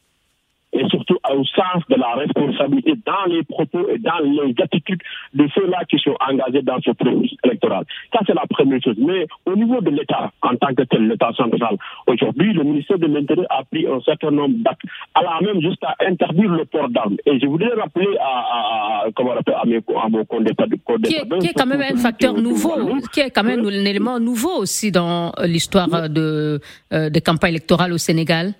[0.72, 5.00] Et surtout au sens de la responsabilité dans les propos et dans les attitudes
[5.34, 7.84] de ceux-là qui sont engagés dans ce processus électoral.
[8.12, 8.96] Ça, c'est la première chose.
[8.98, 13.06] Mais au niveau de l'État, en tant que tel, l'État central, aujourd'hui, le ministère de
[13.06, 14.82] l'Intérieur a pris un certain nombre d'actes,
[15.14, 17.16] allant même jusqu'à interdire le port d'armes.
[17.26, 21.52] Et je voudrais rappeler à, à, comment à, mes, à mon qui est, qui est
[21.54, 22.72] quand même un facteur nouveau,
[23.12, 26.60] qui est quand même un élément nouveau aussi dans l'histoire de,
[26.92, 28.54] euh, des campagnes électorales au Sénégal.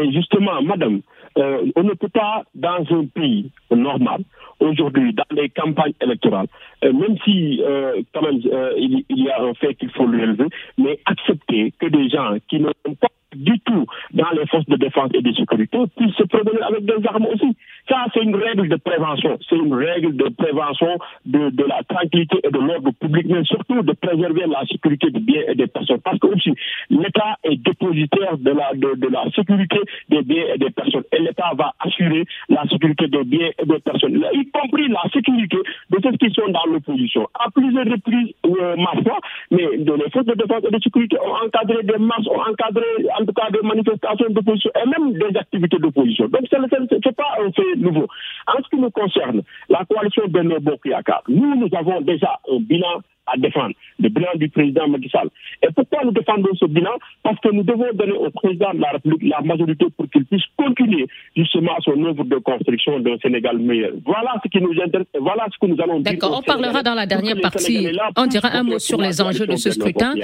[0.00, 1.02] Mais justement, madame,
[1.36, 4.22] euh, on ne peut pas, dans un pays normal,
[4.58, 6.46] aujourd'hui, dans les campagnes électorales,
[6.84, 8.40] euh, même si euh, quand même
[8.78, 10.46] il, y a un fait qu'il faut le relever,
[10.78, 15.10] mais accepter que des gens qui n'ont pas du tout dans les forces de défense
[15.14, 17.56] et de sécurité puissent se promener avec des armes aussi.
[17.88, 19.38] Ça, c'est une règle de prévention.
[19.48, 23.92] C'est une règle de prévention de, la tranquillité et de l'ordre public, mais surtout de
[23.92, 26.00] préserver la sécurité des biens et des personnes.
[26.00, 26.54] Parce que aussi,
[26.90, 31.04] l'État est dépositaire de la, de, de, la sécurité des biens et des personnes.
[31.12, 35.58] Et l'État va assurer la sécurité des biens et des personnes, y compris la sécurité
[35.90, 37.28] de ceux qui sont dans l'opposition.
[37.34, 39.18] À plusieurs reprises, euh, ma foi,
[39.50, 42.86] mais de les forces de défense et de sécurité ont encadré des masses, ont encadré
[43.20, 46.28] en tout cas des manifestations d'opposition et même des activités d'opposition.
[46.28, 48.06] Donc, ce n'est pas un fait nouveau.
[48.46, 53.00] En ce qui nous concerne, la coalition Benno Bokuyaka, nous, nous avons déjà un bilan
[53.32, 55.28] à défendre, le bilan du président Macky Sall.
[55.62, 56.92] Et pourquoi nous défendons ce bilan?
[57.22, 60.42] Parce que nous devons donner au président de la République la majorité pour qu'il puisse
[60.56, 63.92] continuer justement son œuvre de construction d'un Sénégal meilleur.
[64.04, 66.12] Voilà ce qui nous intéresse, voilà ce que nous allons dire.
[66.12, 69.56] D'accord, on parlera dans la dernière partie, on dira un mot sur les enjeux de
[69.56, 70.14] ce scrutin.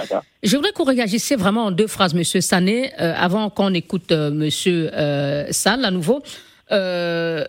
[0.43, 4.31] Je voudrais qu'on réagisse vraiment en deux phrases, Monsieur Sané, euh, avant qu'on écoute euh,
[4.31, 6.23] Monsieur euh, Sall à nouveau.
[6.73, 7.45] Euh,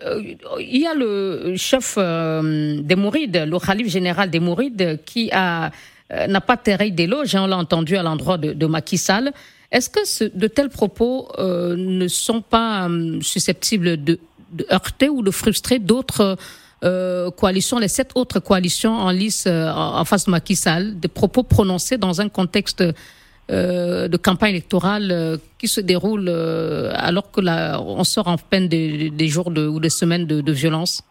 [0.60, 5.70] il y a le chef euh, des Mourides, le Khalif général des Mourides, qui a
[6.12, 9.00] euh, n'a pas terré d'éloge, hein, on l'a entendu à l'endroit de, de Macky.
[9.70, 12.88] Est-ce que ce, de tels propos euh, ne sont pas
[13.20, 14.18] susceptibles de,
[14.52, 16.36] de, heurter ou de frustrer d'autres
[17.36, 20.56] coalitions, les sept autres coalitions en lice en face de Macky
[20.94, 22.92] des propos prononcés dans un contexte euh,
[23.50, 28.68] de campagne électorale euh, qui se déroule euh, alors que là, on sort en peine
[28.68, 31.02] des, des jours de, ou des semaines de, violence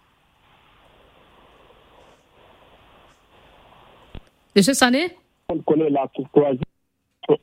[4.55, 5.07] Monsieur Sané
[5.49, 6.61] On connaît la courtoisie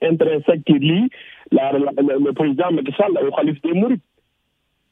[0.03, 1.09] intrinsèque qui lie
[1.51, 4.01] le président Macky Sall au calife des Mourides.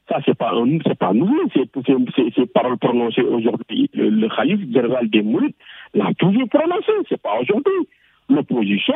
[0.08, 0.52] Ça, c'est pas,
[0.98, 3.88] pas nouveau, c'est paroles prononcées aujourd'hui.
[3.94, 5.54] Le, le calife général des Mourides
[5.94, 7.88] l'a toujours prononcé, c'est pas aujourd'hui
[8.32, 8.94] l'opposition,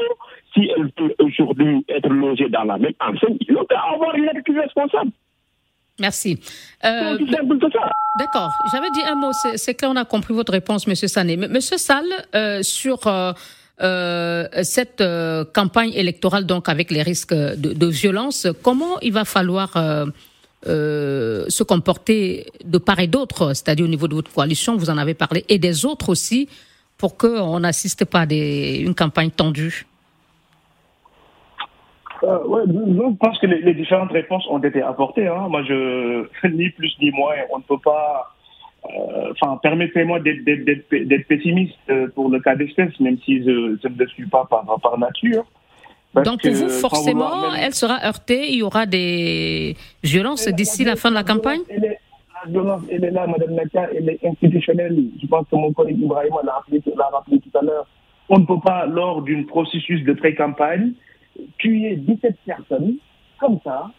[0.55, 4.59] si elle peut aujourd'hui être logée dans la même enseigne, il doit avoir une attitude
[4.59, 5.11] responsable.
[5.99, 6.38] Merci.
[6.85, 7.18] Euh,
[8.18, 8.51] D'accord.
[8.72, 9.31] J'avais dit un mot.
[9.57, 11.37] C'est qu'on a compris votre réponse, Monsieur Sané.
[11.37, 13.33] Monsieur Sall, euh, sur euh,
[13.83, 15.05] euh, cette
[15.55, 19.72] campagne électorale, donc avec les risques de, de violence, comment il va falloir
[20.64, 25.14] se comporter de part et d'autre, c'est-à-dire au niveau de votre coalition, vous en avez
[25.14, 26.49] parlé, et des autres aussi,
[26.98, 29.87] pour qu'on n'assiste pas à des, une campagne tendue
[32.22, 35.26] euh, ouais, je pense que les, les, différentes réponses ont été apportées.
[35.26, 35.48] Hein.
[35.48, 38.32] Moi, je ni plus ni moins, on ne peut pas.
[38.85, 41.76] Euh, enfin, euh, permettez-moi d'être pessimiste
[42.14, 45.44] pour le cas d'espèce, même si je, je, ne le suis pas par, par nature.
[46.24, 47.61] Donc pour vous, forcément, même...
[47.61, 48.48] elle sera heurtée.
[48.50, 51.61] Il y aura des violences d'ici la, la fin de la campagne?
[52.46, 54.96] Violence, elle est là, Madame Nakia, elle est institutionnelle.
[55.20, 57.87] Je pense que mon collègue Ibrahim l'a rappelé, rappelé, tout à l'heure.
[58.28, 60.92] On ne peut pas, lors d'un processus de pré-campagne,
[61.59, 62.96] tuer 17 personnes
[63.38, 63.90] comme ça,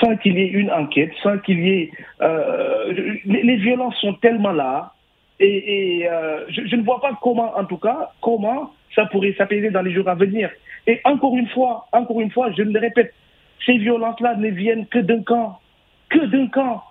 [0.00, 1.90] sans qu'il y ait une enquête, sans qu'il y ait...
[2.20, 4.92] Euh, les, violences sont tellement là,
[5.38, 9.34] et, et euh, je, je, ne vois pas comment, en tout cas, comment ça pourrait
[9.36, 10.50] s'apaiser dans les jours à venir.
[10.86, 13.12] Et encore une fois, encore une fois, je le répète,
[13.64, 15.58] ces violences-là ne viennent que d'un camp,
[16.08, 16.82] que d'un camp.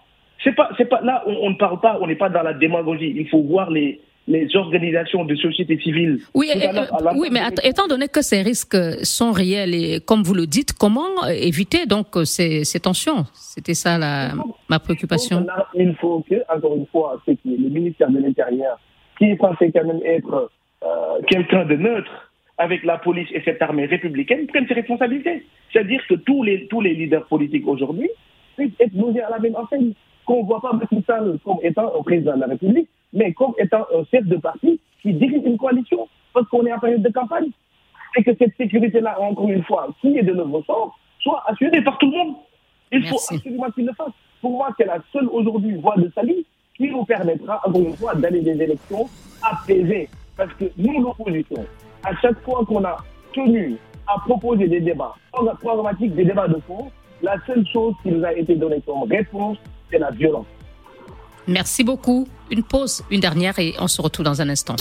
[0.43, 2.53] C'est pas, c'est pas là, on, on, ne parle pas, on n'est pas dans la
[2.53, 3.13] démagogie.
[3.15, 6.19] Il faut voir les, les organisations de société civile.
[6.33, 10.33] Oui, et, euh, oui mais étant donné que ces risques sont réels et comme vous
[10.33, 13.25] le dites, comment éviter donc ces, ces tensions?
[13.33, 14.33] C'était ça la,
[14.69, 15.41] ma préoccupation.
[15.41, 18.79] Là, il faut que, encore une fois, c'est que le ministère de l'Intérieur,
[19.17, 20.49] qui est censé quand même être
[20.83, 20.87] euh,
[21.27, 25.45] quelqu'un de neutre avec la police et cette armée républicaine, prenne ses responsabilités.
[25.71, 28.09] C'est-à-dire que tous les, tous les leaders politiques aujourd'hui
[28.57, 29.91] puissent être logés à la même enseigne
[30.25, 33.53] qu'on ne voit pas Macky Sall comme étant un président de la République, mais comme
[33.57, 37.09] étant un chef de parti qui dirige une coalition, parce qu'on est en période de
[37.11, 37.49] campagne.
[38.17, 41.97] Et que cette sécurité-là, encore une fois, qui est de notre ressort, soit assurée par
[41.97, 42.35] tout le monde.
[42.91, 43.11] Il Merci.
[43.13, 44.13] faut absolument qu'il le fasse.
[44.41, 46.45] Pour moi, c'est la seule aujourd'hui voie de salut
[46.77, 49.09] qui nous permettra, encore une fois, d'aller des élections
[49.41, 50.07] apaisées.
[50.37, 51.65] Parce que nous, l'opposition,
[52.03, 52.97] à chaque fois qu'on a
[53.33, 53.75] tenu
[54.07, 55.15] à proposer des débats
[55.61, 59.57] programmatiques, des débats de fond, La seule chose qui nous a été donnée comme réponse,
[59.95, 60.45] c'est la violence.
[61.47, 62.27] Merci beaucoup.
[62.51, 64.75] Une pause, une dernière, et on se retrouve dans un instant.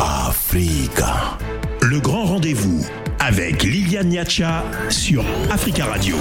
[0.00, 1.38] Africa.
[1.82, 2.84] Le grand rendez-vous
[3.26, 6.16] avec Liliane Niacha sur Africa Radio.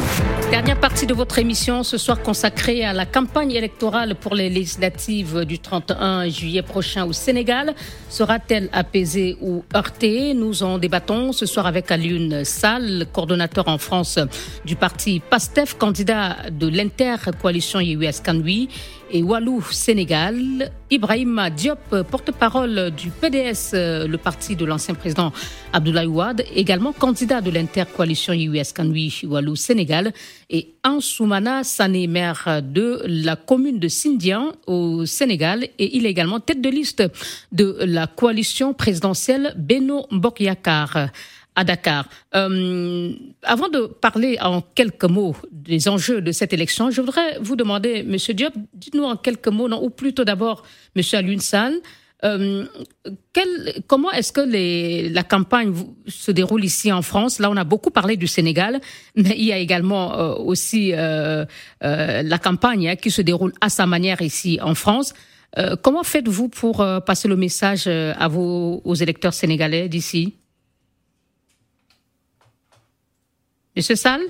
[0.51, 5.43] Dernière partie de votre émission ce soir consacrée à la campagne électorale pour les législatives
[5.43, 7.75] du 31 juillet prochain au Sénégal.
[8.07, 10.33] Sera-t-elle apaisée ou heurtée?
[10.33, 14.17] Nous en débattons ce soir avec Alioune Sall, coordonnateur en France
[14.63, 18.69] du parti PASTEF, candidat de l'inter-coalition US Kanui
[19.13, 20.71] et Walou Sénégal.
[20.89, 25.31] Ibrahim Diop, porte-parole du PDS, le parti de l'ancien président
[25.71, 30.13] Abdoulaye Ouad, également candidat de l'intercoalition US Kanui Walou Sénégal.
[30.49, 35.63] Et Ansoumana Sané, maire de la commune de Sindian au Sénégal.
[35.77, 37.03] Et il est également tête de liste
[37.51, 41.09] de la coalition présidentielle Beno Bokyakar
[41.55, 42.07] à Dakar.
[42.35, 43.11] Euh,
[43.43, 48.03] avant de parler en quelques mots des enjeux de cette élection, je voudrais vous demander,
[48.03, 50.63] Monsieur Diop, dites-nous en quelques mots, non, ou plutôt d'abord,
[50.95, 51.73] Monsieur Alunsal,
[52.23, 52.65] euh,
[53.33, 55.73] quel, comment est-ce que les, la campagne
[56.07, 57.39] se déroule ici en France?
[57.39, 58.79] Là, on a beaucoup parlé du Sénégal,
[59.15, 61.45] mais il y a également euh, aussi euh,
[61.83, 65.13] euh, la campagne hein, qui se déroule à sa manière ici en France.
[65.57, 70.33] Euh, comment faites-vous pour euh, passer le message à vos aux électeurs sénégalais d'ici?
[73.75, 74.21] Monsieur Sall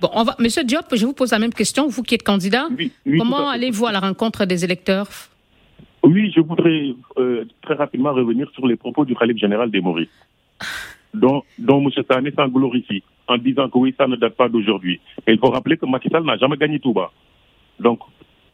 [0.00, 2.66] Bon, on va, Monsieur Diop, je vous pose la même question, vous qui êtes candidat.
[2.76, 5.06] Oui, oui, Comment allez-vous à la rencontre des électeurs?
[6.02, 10.08] Oui, je voudrais euh, très rapidement revenir sur les propos du Khalif général des Maurice,
[11.14, 11.90] dont, dont M.
[12.10, 14.98] Sané s'en glorifie en disant que oui, ça ne date pas d'aujourd'hui.
[15.26, 17.12] Et il faut rappeler que Macky Sall n'a jamais gagné Touba.
[17.78, 18.00] Donc,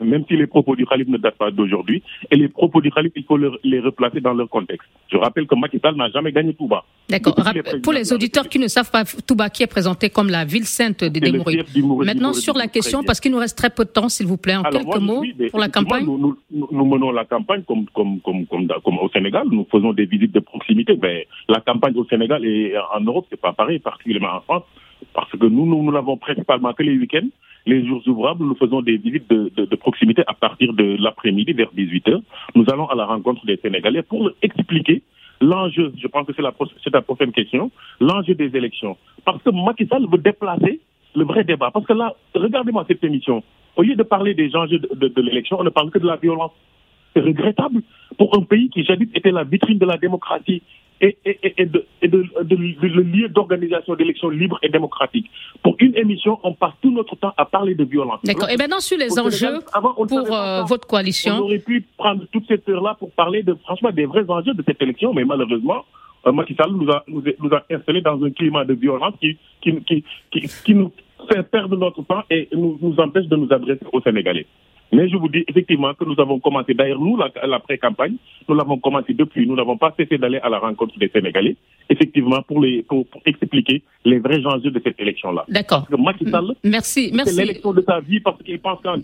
[0.01, 3.13] même si les propos du Khalif ne datent pas d'aujourd'hui, et les propos du Khalif,
[3.17, 4.89] il faut le- les replacer dans leur contexte.
[5.11, 6.85] Je rappelle que Macky Sall n'a jamais gagné Touba.
[7.09, 7.35] D'accord.
[7.83, 11.03] Pour les auditeurs qui ne savent pas, Touba qui est présenté comme la ville sainte
[11.05, 11.59] des Démouris.
[12.05, 14.57] Maintenant, sur la question, parce qu'il nous reste très peu de temps, s'il vous plaît,
[14.57, 16.05] en Alors, quelques moi, mots suis- pour la campagne.
[16.05, 19.47] Nous, nous- nous- nous menons la campagne comme, comme, comme, comme, comme au Sénégal.
[19.51, 20.97] Nous faisons des visites de proximité.
[21.01, 24.63] Mais la campagne au Sénégal et en Europe, c'est pas pareil, particulièrement en France,
[25.15, 27.29] parce que nous, nous, nous l'avons principalement que les week-ends.
[27.67, 31.71] Les jours ouvrables, nous faisons des visites de, de, proximité à partir de l'après-midi vers
[31.77, 32.21] 18h.
[32.55, 35.03] Nous allons à la rencontre des Sénégalais pour expliquer
[35.41, 36.53] l'enjeu, je pense que c'est la,
[36.93, 38.97] la prochaine question, l'enjeu des élections.
[39.25, 40.81] Parce que Macky Sall veut déplacer
[41.15, 41.71] le vrai débat.
[41.71, 43.43] Parce que là, regardez-moi cette émission.
[43.77, 46.07] Au lieu de parler des enjeux de, de- de l'élection, on ne parle que de
[46.07, 46.53] la violence.
[47.15, 47.83] C'est regrettable
[48.19, 50.63] pour un pays qui jadis était la vitrine de la démocratie
[51.01, 54.69] et, et, et- et de, et de- de- de- le lieu d'organisation d'élections libres et
[54.69, 55.31] démocratiques.
[55.63, 58.21] Pour une émission, on passe tout notre temps à parler de violence.
[58.25, 58.51] D'accord.
[58.51, 61.39] Et maintenant, sur les enjeux avant, on pour euh, votre On coalition.
[61.39, 64.81] aurait pu prendre toute cette heure-là pour parler de, franchement, des vrais enjeux de cette
[64.83, 65.85] élection, mais malheureusement,
[66.27, 69.15] euh, Macky Sall nous a, nous, a, nous a installés dans un climat de violence
[69.21, 70.91] qui, qui, qui, qui, qui nous
[71.31, 74.47] fait perdre notre temps et nous, nous empêche de nous adresser aux Sénégalais.
[74.91, 78.15] Mais je vous dis effectivement que nous avons commencé, d'ailleurs nous, la, la pré-campagne,
[78.49, 81.57] nous l'avons commencé depuis, nous n'avons pas cessé d'aller à la rencontre des Sénégalais,
[81.91, 85.45] effectivement, pour, les, pour, pour expliquer les vrais enjeux de cette élection-là.
[85.49, 85.87] D'accord.
[85.99, 87.09] Macky Sall, Merci.
[87.11, 87.37] c'est Merci.
[87.37, 88.97] l'élection de sa vie parce qu'il pense qu'en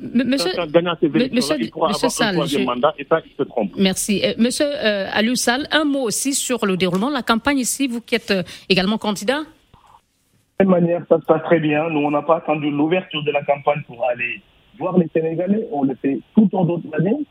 [0.68, 3.32] gagnant ces monsieur- il pourra monsieur avoir Sall, un troisième j'ai- mandat et ça, il
[3.36, 3.72] se trompe.
[3.76, 4.22] Merci.
[4.24, 7.88] Euh, Monsieur euh, Aliou Sall, un mot aussi sur le déroulement de la campagne ici,
[7.88, 9.40] vous qui êtes euh, également candidat.
[9.40, 11.90] De toute manière, ça se passe très bien.
[11.90, 14.40] Nous, on n'a pas attendu l'ouverture de la campagne pour aller
[14.78, 15.66] voir les Sénégalais.
[15.72, 17.24] On le fait tout en d'autres années,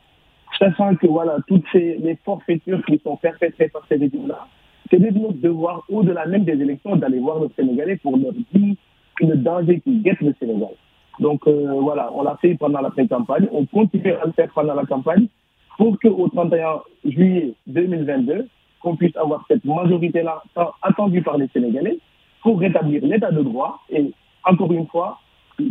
[0.58, 4.46] sachant que voilà, toutes ces les forfaitures qui sont perpétrées par ces régimes-là,
[4.90, 8.74] c'est de notre devoir, au-delà même des élections, d'aller voir les Sénégalais pour leur dire
[9.20, 10.70] le danger qui guette le Sénégal.
[11.20, 13.46] Donc euh, voilà, on l'a fait pendant la pré-campagne.
[13.52, 15.26] On continue à le faire pendant la campagne
[15.78, 18.48] pour qu'au 31 juillet 2022,
[18.80, 20.42] qu'on puisse avoir cette majorité-là
[20.82, 21.98] attendue par les Sénégalais
[22.42, 24.12] pour rétablir l'état de droit et,
[24.44, 25.18] encore une fois,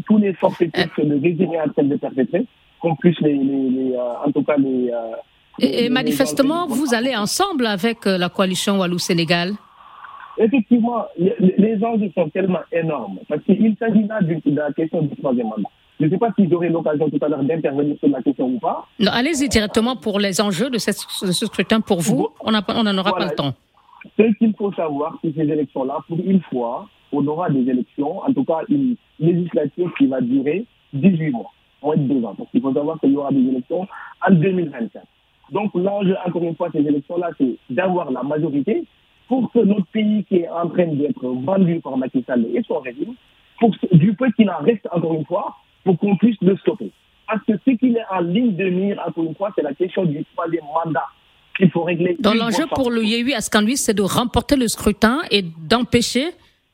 [0.07, 2.45] tous les forfaitures que le en train de perpétrer,
[2.81, 4.89] qu'on puisse les, les, les, euh, en tout cas les...
[4.91, 5.15] euh,
[5.59, 9.51] Et, manifestement, vous allez ensemble avec euh, la coalition Walou-Sénégal.
[10.37, 15.15] Effectivement, les, les enjeux sont tellement énormes parce qu'il s'agit là de la question du
[15.17, 15.69] troisième mandat.
[15.99, 18.59] Je ne sais pas si j'aurai l'occasion tout à l'heure d'intervenir sur la question ou
[18.59, 18.88] pas.
[18.99, 22.29] Non, Allez-y directement pour les enjeux de, cette- de ce scrutin pour vous.
[22.41, 23.25] On n'en on n'en aura Voilà.
[23.27, 23.53] pas le temps.
[24.17, 28.34] Ce qu'il faut savoir, c'est ces élections-là, pour une fois, on aura des élections, en
[28.34, 31.51] tout cas une législature qui va durer 18 mois,
[31.82, 32.36] moins de deux ans.
[32.38, 33.88] Parce qu'il faut savoir qu'il y aura des élections
[34.28, 35.05] en 2024.
[35.51, 38.84] Donc l'enjeu, encore une fois, ces élections-là, c'est d'avoir la majorité
[39.28, 42.80] pour que notre pays qui est en train d'être vendu par Macky Sall et son
[42.80, 43.14] régime,
[43.93, 46.91] du peu qu'il en reste, encore une fois, pour qu'on puisse le stopper.
[47.28, 50.05] Parce que ce qu'il est en ligne de mire, encore une fois, c'est la question
[50.05, 51.05] du troisième mandat.
[51.57, 52.18] qu'il faut régler.
[52.20, 56.32] Donc l'enjeu pour le Yehui Askanui, c'est de remporter le scrutin et d'empêcher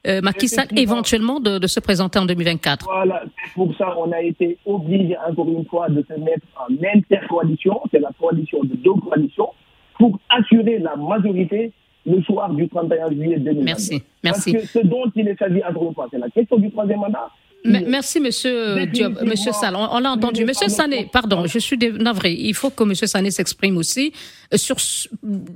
[0.08, 2.86] euh, Macky Sall éventuellement de, de, se présenter en 2024.
[2.86, 3.24] Voilà,
[3.54, 8.00] pour ça on a été obligé encore une fois de se mettre en intercoalition, c'est
[8.00, 9.50] la coalition de deux coalitions,
[9.97, 11.74] pour assurer la majorité
[12.06, 13.64] le soir du 31 juillet 2024.
[13.66, 14.54] Merci, merci.
[14.54, 17.00] Parce que ce dont il est s'agit encore une fois, c'est la question du troisième
[17.00, 17.30] mandat.
[17.66, 19.22] Merci, Monsieur Diop.
[19.24, 20.45] Monsieur Sall, on, l'a entendu.
[20.45, 22.32] Monsieur Sané, pardon, je suis navré.
[22.32, 24.14] Il faut que Monsieur Sané s'exprime aussi
[24.54, 24.78] euh, sur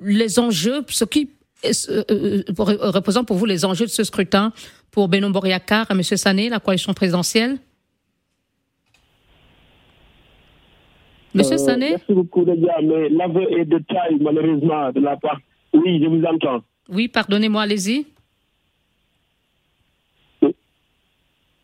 [0.03, 1.29] les enjeux, ce qui
[1.63, 4.51] représente pour vous les enjeux de ce scrutin
[4.91, 7.57] pour Benoît Boriakar et Monsieur Sané, la coalition présidentielle.
[11.33, 11.91] Monsieur Sané?
[11.91, 12.53] Merci beaucoup, gars,
[12.83, 15.39] mais l'aveu est de taille, malheureusement, de la part.
[15.73, 16.63] Oui, je vous entends.
[16.89, 18.05] Oui, pardonnez-moi, allez-y.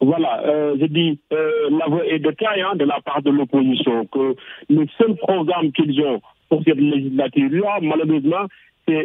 [0.01, 4.05] Voilà, euh, je dis, euh, l'aveu est de taille hein, de la part de l'opposition,
[4.07, 4.35] que
[4.69, 8.47] le seul programme qu'ils ont pour cette législature-là, malheureusement,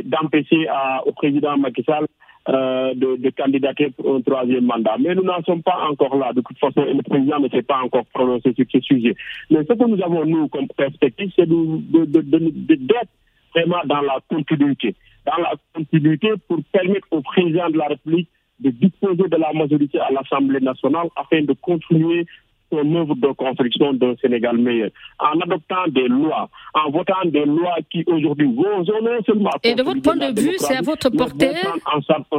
[0.04, 0.66] d'empêcher
[1.06, 2.06] au président Macky Sall
[2.46, 4.96] euh, de, de, candidater pour un troisième mandat.
[5.00, 6.34] Mais nous n'en sommes pas encore là.
[6.34, 9.14] De toute façon, le président ne s'est pas encore prononcé sur ce sujet.
[9.48, 13.08] Mais ce que nous avons, nous, comme perspective, c'est d'être
[13.54, 14.94] vraiment dans la continuité.
[15.24, 18.28] Dans la continuité pour permettre au président de la République
[18.60, 22.26] de disposer de la majorité à l'Assemblée nationale afin de continuer
[22.70, 27.76] son œuvre de construction d'un Sénégal meilleur, en adoptant des lois, en votant des lois
[27.90, 29.50] qui aujourd'hui vont non seulement...
[29.62, 31.52] Et de votre point de vue, c'est à votre portée,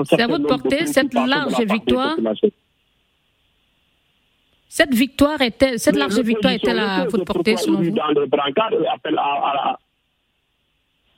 [0.03, 2.15] c'est à votre portée cette large victoire
[4.67, 8.71] cette victoire était, cette large victoire était à votre portée selon vous Dans le brancard,
[8.93, 9.80] appelle à,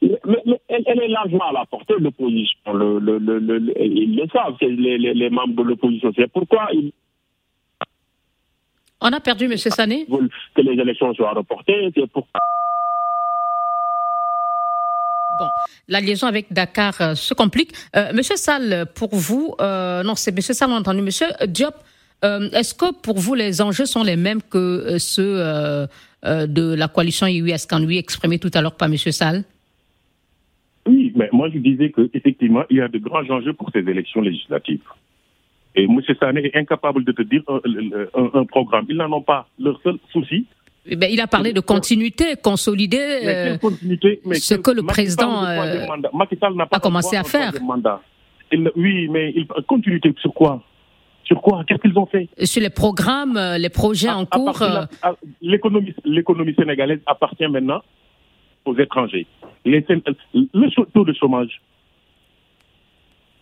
[0.01, 2.73] mais, elle, est largement à la portée de l'opposition.
[2.73, 6.11] Le, le, le, ils le savent, les, les, les, membres de l'opposition.
[6.15, 6.91] C'est pourquoi ils...
[9.01, 9.57] On a perdu M.
[9.57, 10.05] Sané
[10.55, 12.39] Que les élections soient reportées, c'est pourquoi...
[15.39, 15.45] Bon,
[15.87, 17.71] la liaison avec Dakar euh, se complique.
[17.95, 21.01] Euh, Monsieur Sall, pour vous, euh, non, c'est Monsieur Sall, on a entendu.
[21.01, 21.75] Monsieur Diop,
[22.23, 25.37] est-ce que pour vous les enjeux sont les mêmes que ceux
[26.23, 29.43] de la coalition IUS Askanui exprimés tout à l'heure par Monsieur Sall?
[30.87, 34.21] Oui, mais moi je disais qu'effectivement, il y a de grands enjeux pour ces élections
[34.21, 34.81] législatives.
[35.77, 36.01] Et M.
[36.19, 38.85] Sané est incapable de te dire un, programme.
[38.89, 39.47] Ils n'en ont pas.
[39.59, 40.45] Leur seul souci.
[40.85, 43.57] Eh ben, il a parlé de continuité, consolider euh,
[44.33, 45.85] ce que le président euh,
[46.71, 47.51] a commencé à faire.
[48.75, 50.63] oui, mais il, continuité sur quoi?
[51.25, 51.63] Sur quoi?
[51.67, 52.29] Qu'est-ce qu'ils ont fait?
[52.43, 54.63] Sur les programmes, euh, les projets en cours.
[55.41, 57.81] L'économie sénégalaise appartient maintenant
[58.65, 59.27] aux étrangers
[59.67, 61.61] le taux de chômage,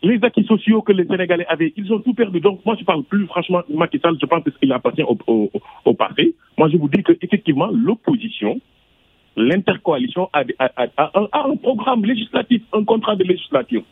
[0.06, 2.40] les acquis sociaux que les Sénégalais avaient, ils ont tout perdu.
[2.40, 5.18] Donc, moi, je parle plus, franchement, Macky Sall, je pense qu'il appartient au,
[5.86, 6.36] au, passé.
[6.58, 8.62] Moi, je vous dis qu'effectivement, l'opposition,
[9.36, 10.44] l'intercoalition a,
[11.34, 13.84] un programme législatif, un contrat de législature,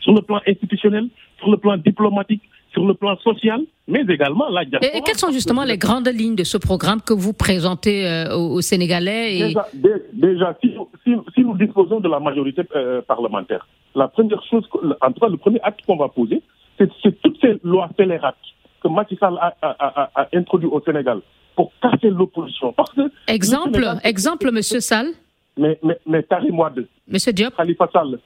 [0.00, 1.08] sur le plan institutionnel,
[1.38, 2.42] sur le plan diplomatique,
[2.74, 4.96] sur le plan social, mais également la diaspora.
[4.98, 8.60] Et, quelles sont justement les grandes lignes de ce programme que vous présentez euh, aux,
[8.60, 9.54] Sénégalais et...
[10.12, 10.74] Déjà, si,
[11.42, 14.64] nous disposons de la majorité euh, parlementaire, la première chose,
[15.00, 16.42] en tout cas, le premier acte qu'on va poser,
[16.78, 18.36] c'est toutes ces lois scélérates
[18.82, 21.20] que Macky Sall a, a, introduit au Sénégal
[21.54, 22.72] pour casser l'opposition.
[22.72, 25.06] Parce que exemple, exemple, Monsieur Sall.
[25.56, 26.26] Mais, mais, mais
[27.06, 27.54] Monsieur Diop.
[27.56, 28.18] Khalifa Sall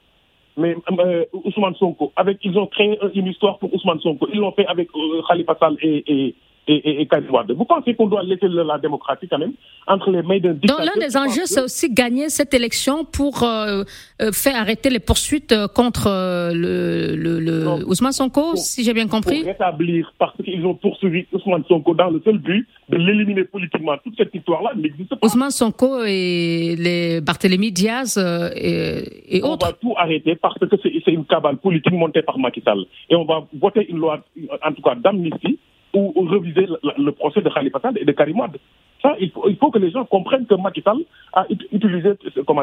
[0.59, 4.27] mais euh, Ousmane Sonko, avec, ils ont créé une histoire pour Ousmane Sonko.
[4.33, 6.35] Ils l'ont fait avec euh, Khalifa et,
[6.71, 7.07] et, et
[7.55, 9.53] Vous pensez qu'on doit laisser la démocratie quand même
[9.87, 13.43] entre les mains d'un dictateur Donc l'un des enjeux, c'est aussi gagner cette élection pour
[13.43, 13.83] euh,
[14.21, 16.07] euh, faire arrêter les poursuites contre
[16.53, 19.39] le, le, le Ousmane Sonko, si j'ai bien compris.
[19.39, 23.95] Pour rétablir, parce qu'ils ont poursuivi Ousmane Sonko dans le seul but de l'éliminer politiquement.
[24.03, 25.25] Toute cette histoire-là n'existe pas.
[25.25, 28.17] Ousmane Sonko et les Barthélémy Diaz
[28.55, 29.65] et, et autres.
[29.65, 32.85] On va tout arrêter parce que c'est une cabale politique montée par Macky Sall.
[33.09, 34.19] Et on va voter une loi,
[34.63, 35.57] en tout cas d'amnistie,
[35.93, 36.67] ou, reviser
[36.97, 38.57] le, procès de Khalifa Sall et de Karim Wade.
[39.01, 40.99] Ça, il faut, il faut, que les gens comprennent que Macky Sall
[41.33, 42.09] a utilisé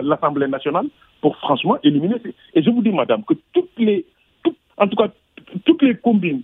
[0.03, 0.87] l'Assemblée nationale
[1.21, 2.17] pour franchement éliminer.
[2.55, 4.05] Et je vous dis, madame, que toutes les,
[4.77, 5.09] en tout cas,
[5.65, 6.43] toutes les combines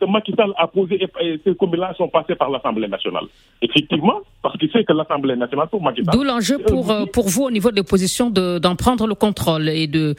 [0.00, 3.24] que Macky Sall a posées, et, ces combines-là sont passées par l'Assemblée nationale.
[3.62, 6.14] Effectivement, parce qu'il sait que l'Assemblée nationale, pour Macky Sall.
[6.14, 9.86] D'où l'enjeu pour, euh, pour vous, au niveau de l'opposition, d'en prendre le contrôle et
[9.86, 10.14] de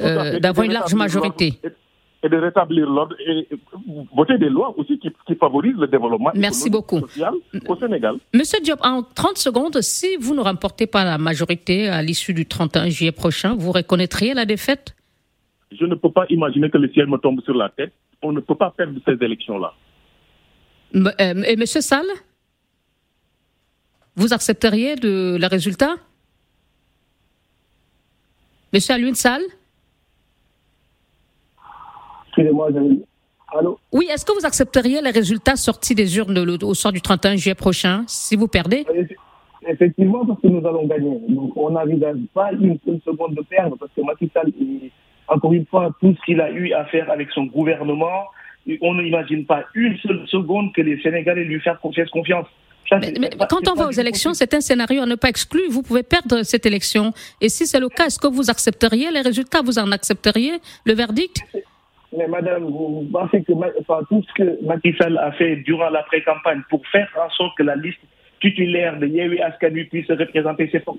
[0.00, 1.68] euh, d'avoir une large majorité et
[2.22, 3.46] de rétablir l'ordre et
[4.14, 7.00] voter des lois aussi qui, favorisent le développement Merci beaucoup.
[7.00, 7.34] social
[7.66, 8.16] au Sénégal.
[8.34, 12.46] Monsieur Diop, en 30 secondes, si vous ne remportez pas la majorité à l'issue du
[12.46, 14.96] 31 juillet prochain, vous reconnaîtriez la défaite?
[15.70, 17.92] Je ne peux pas imaginer que le ciel me tombe sur la tête.
[18.22, 19.74] On ne peut pas perdre ces élections-là.
[20.96, 22.06] Euh, et Monsieur Sall
[24.16, 25.94] Vous accepteriez de, le résultat?
[28.72, 29.42] Monsieur Alun Sall?
[32.38, 32.68] Excusez-moi,
[33.52, 37.34] Allô Oui, est-ce que vous accepteriez les résultats sortis des urnes au soir du 31
[37.34, 38.86] juillet prochain, si vous perdez?
[39.66, 41.18] Effectivement, parce que nous allons gagner.
[41.28, 44.52] Donc, on n'envisage pas une seule seconde de perdre, parce que Macky Sall,
[45.26, 48.26] encore une fois, tout ce qu'il a eu à faire avec son gouvernement,
[48.82, 52.46] on n'imagine pas une seule seconde que les Sénégalais lui fassent confiance.
[52.92, 55.70] mais, quand on va aux élections, c'est un scénario à ne pas exclure.
[55.70, 57.12] Vous pouvez perdre cette élection.
[57.40, 59.62] Et si c'est le cas, est-ce que vous accepteriez les résultats?
[59.62, 60.52] Vous en accepteriez
[60.84, 61.42] le verdict?
[62.16, 66.02] Mais madame, vous pensez que enfin, tout ce que Macky Sall a fait durant la
[66.04, 68.00] pré-campagne pour faire en sorte que la liste
[68.40, 70.98] titulaire de Yewi Askanu puisse représenter ses forces,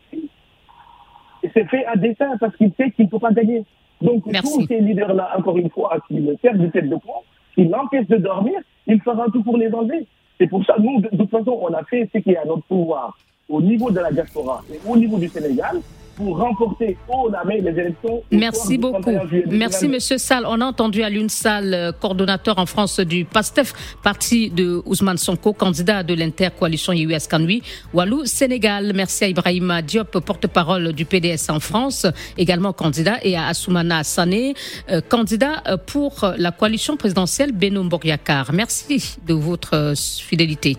[1.54, 3.64] c'est fait à dessein parce qu'il sait qu'il ne peut pas gagner.
[4.02, 7.24] Donc, tous ces leaders-là, encore une fois, qui le servent de tête de pont,
[7.56, 10.06] qui l'empêchent de dormir, il fera tout pour les enlever.
[10.38, 12.64] C'est pour ça, nous, de toute façon, on a fait ce qui est à notre
[12.64, 13.18] pouvoir
[13.50, 15.80] au niveau de la diaspora et au niveau du Sénégal
[16.20, 18.22] pour remporter haut la main les élections.
[18.30, 19.10] Merci beaucoup.
[19.50, 20.44] Merci, Monsieur Sall.
[20.46, 25.54] On a entendu Alun Sall, euh, coordonnateur en France du PASTEF, parti de Ousmane Sonko,
[25.54, 27.64] candidat de l'intercoalition US Kanui,
[27.94, 28.92] Walou, Sénégal.
[28.94, 32.06] Merci à Ibrahima Diop, porte-parole du PDS en France,
[32.38, 34.56] également candidat, et à Assoumana Sané,
[34.92, 38.52] euh, candidat euh, pour la coalition présidentielle Benoît Boriakar.
[38.52, 40.76] Merci de votre fidélité.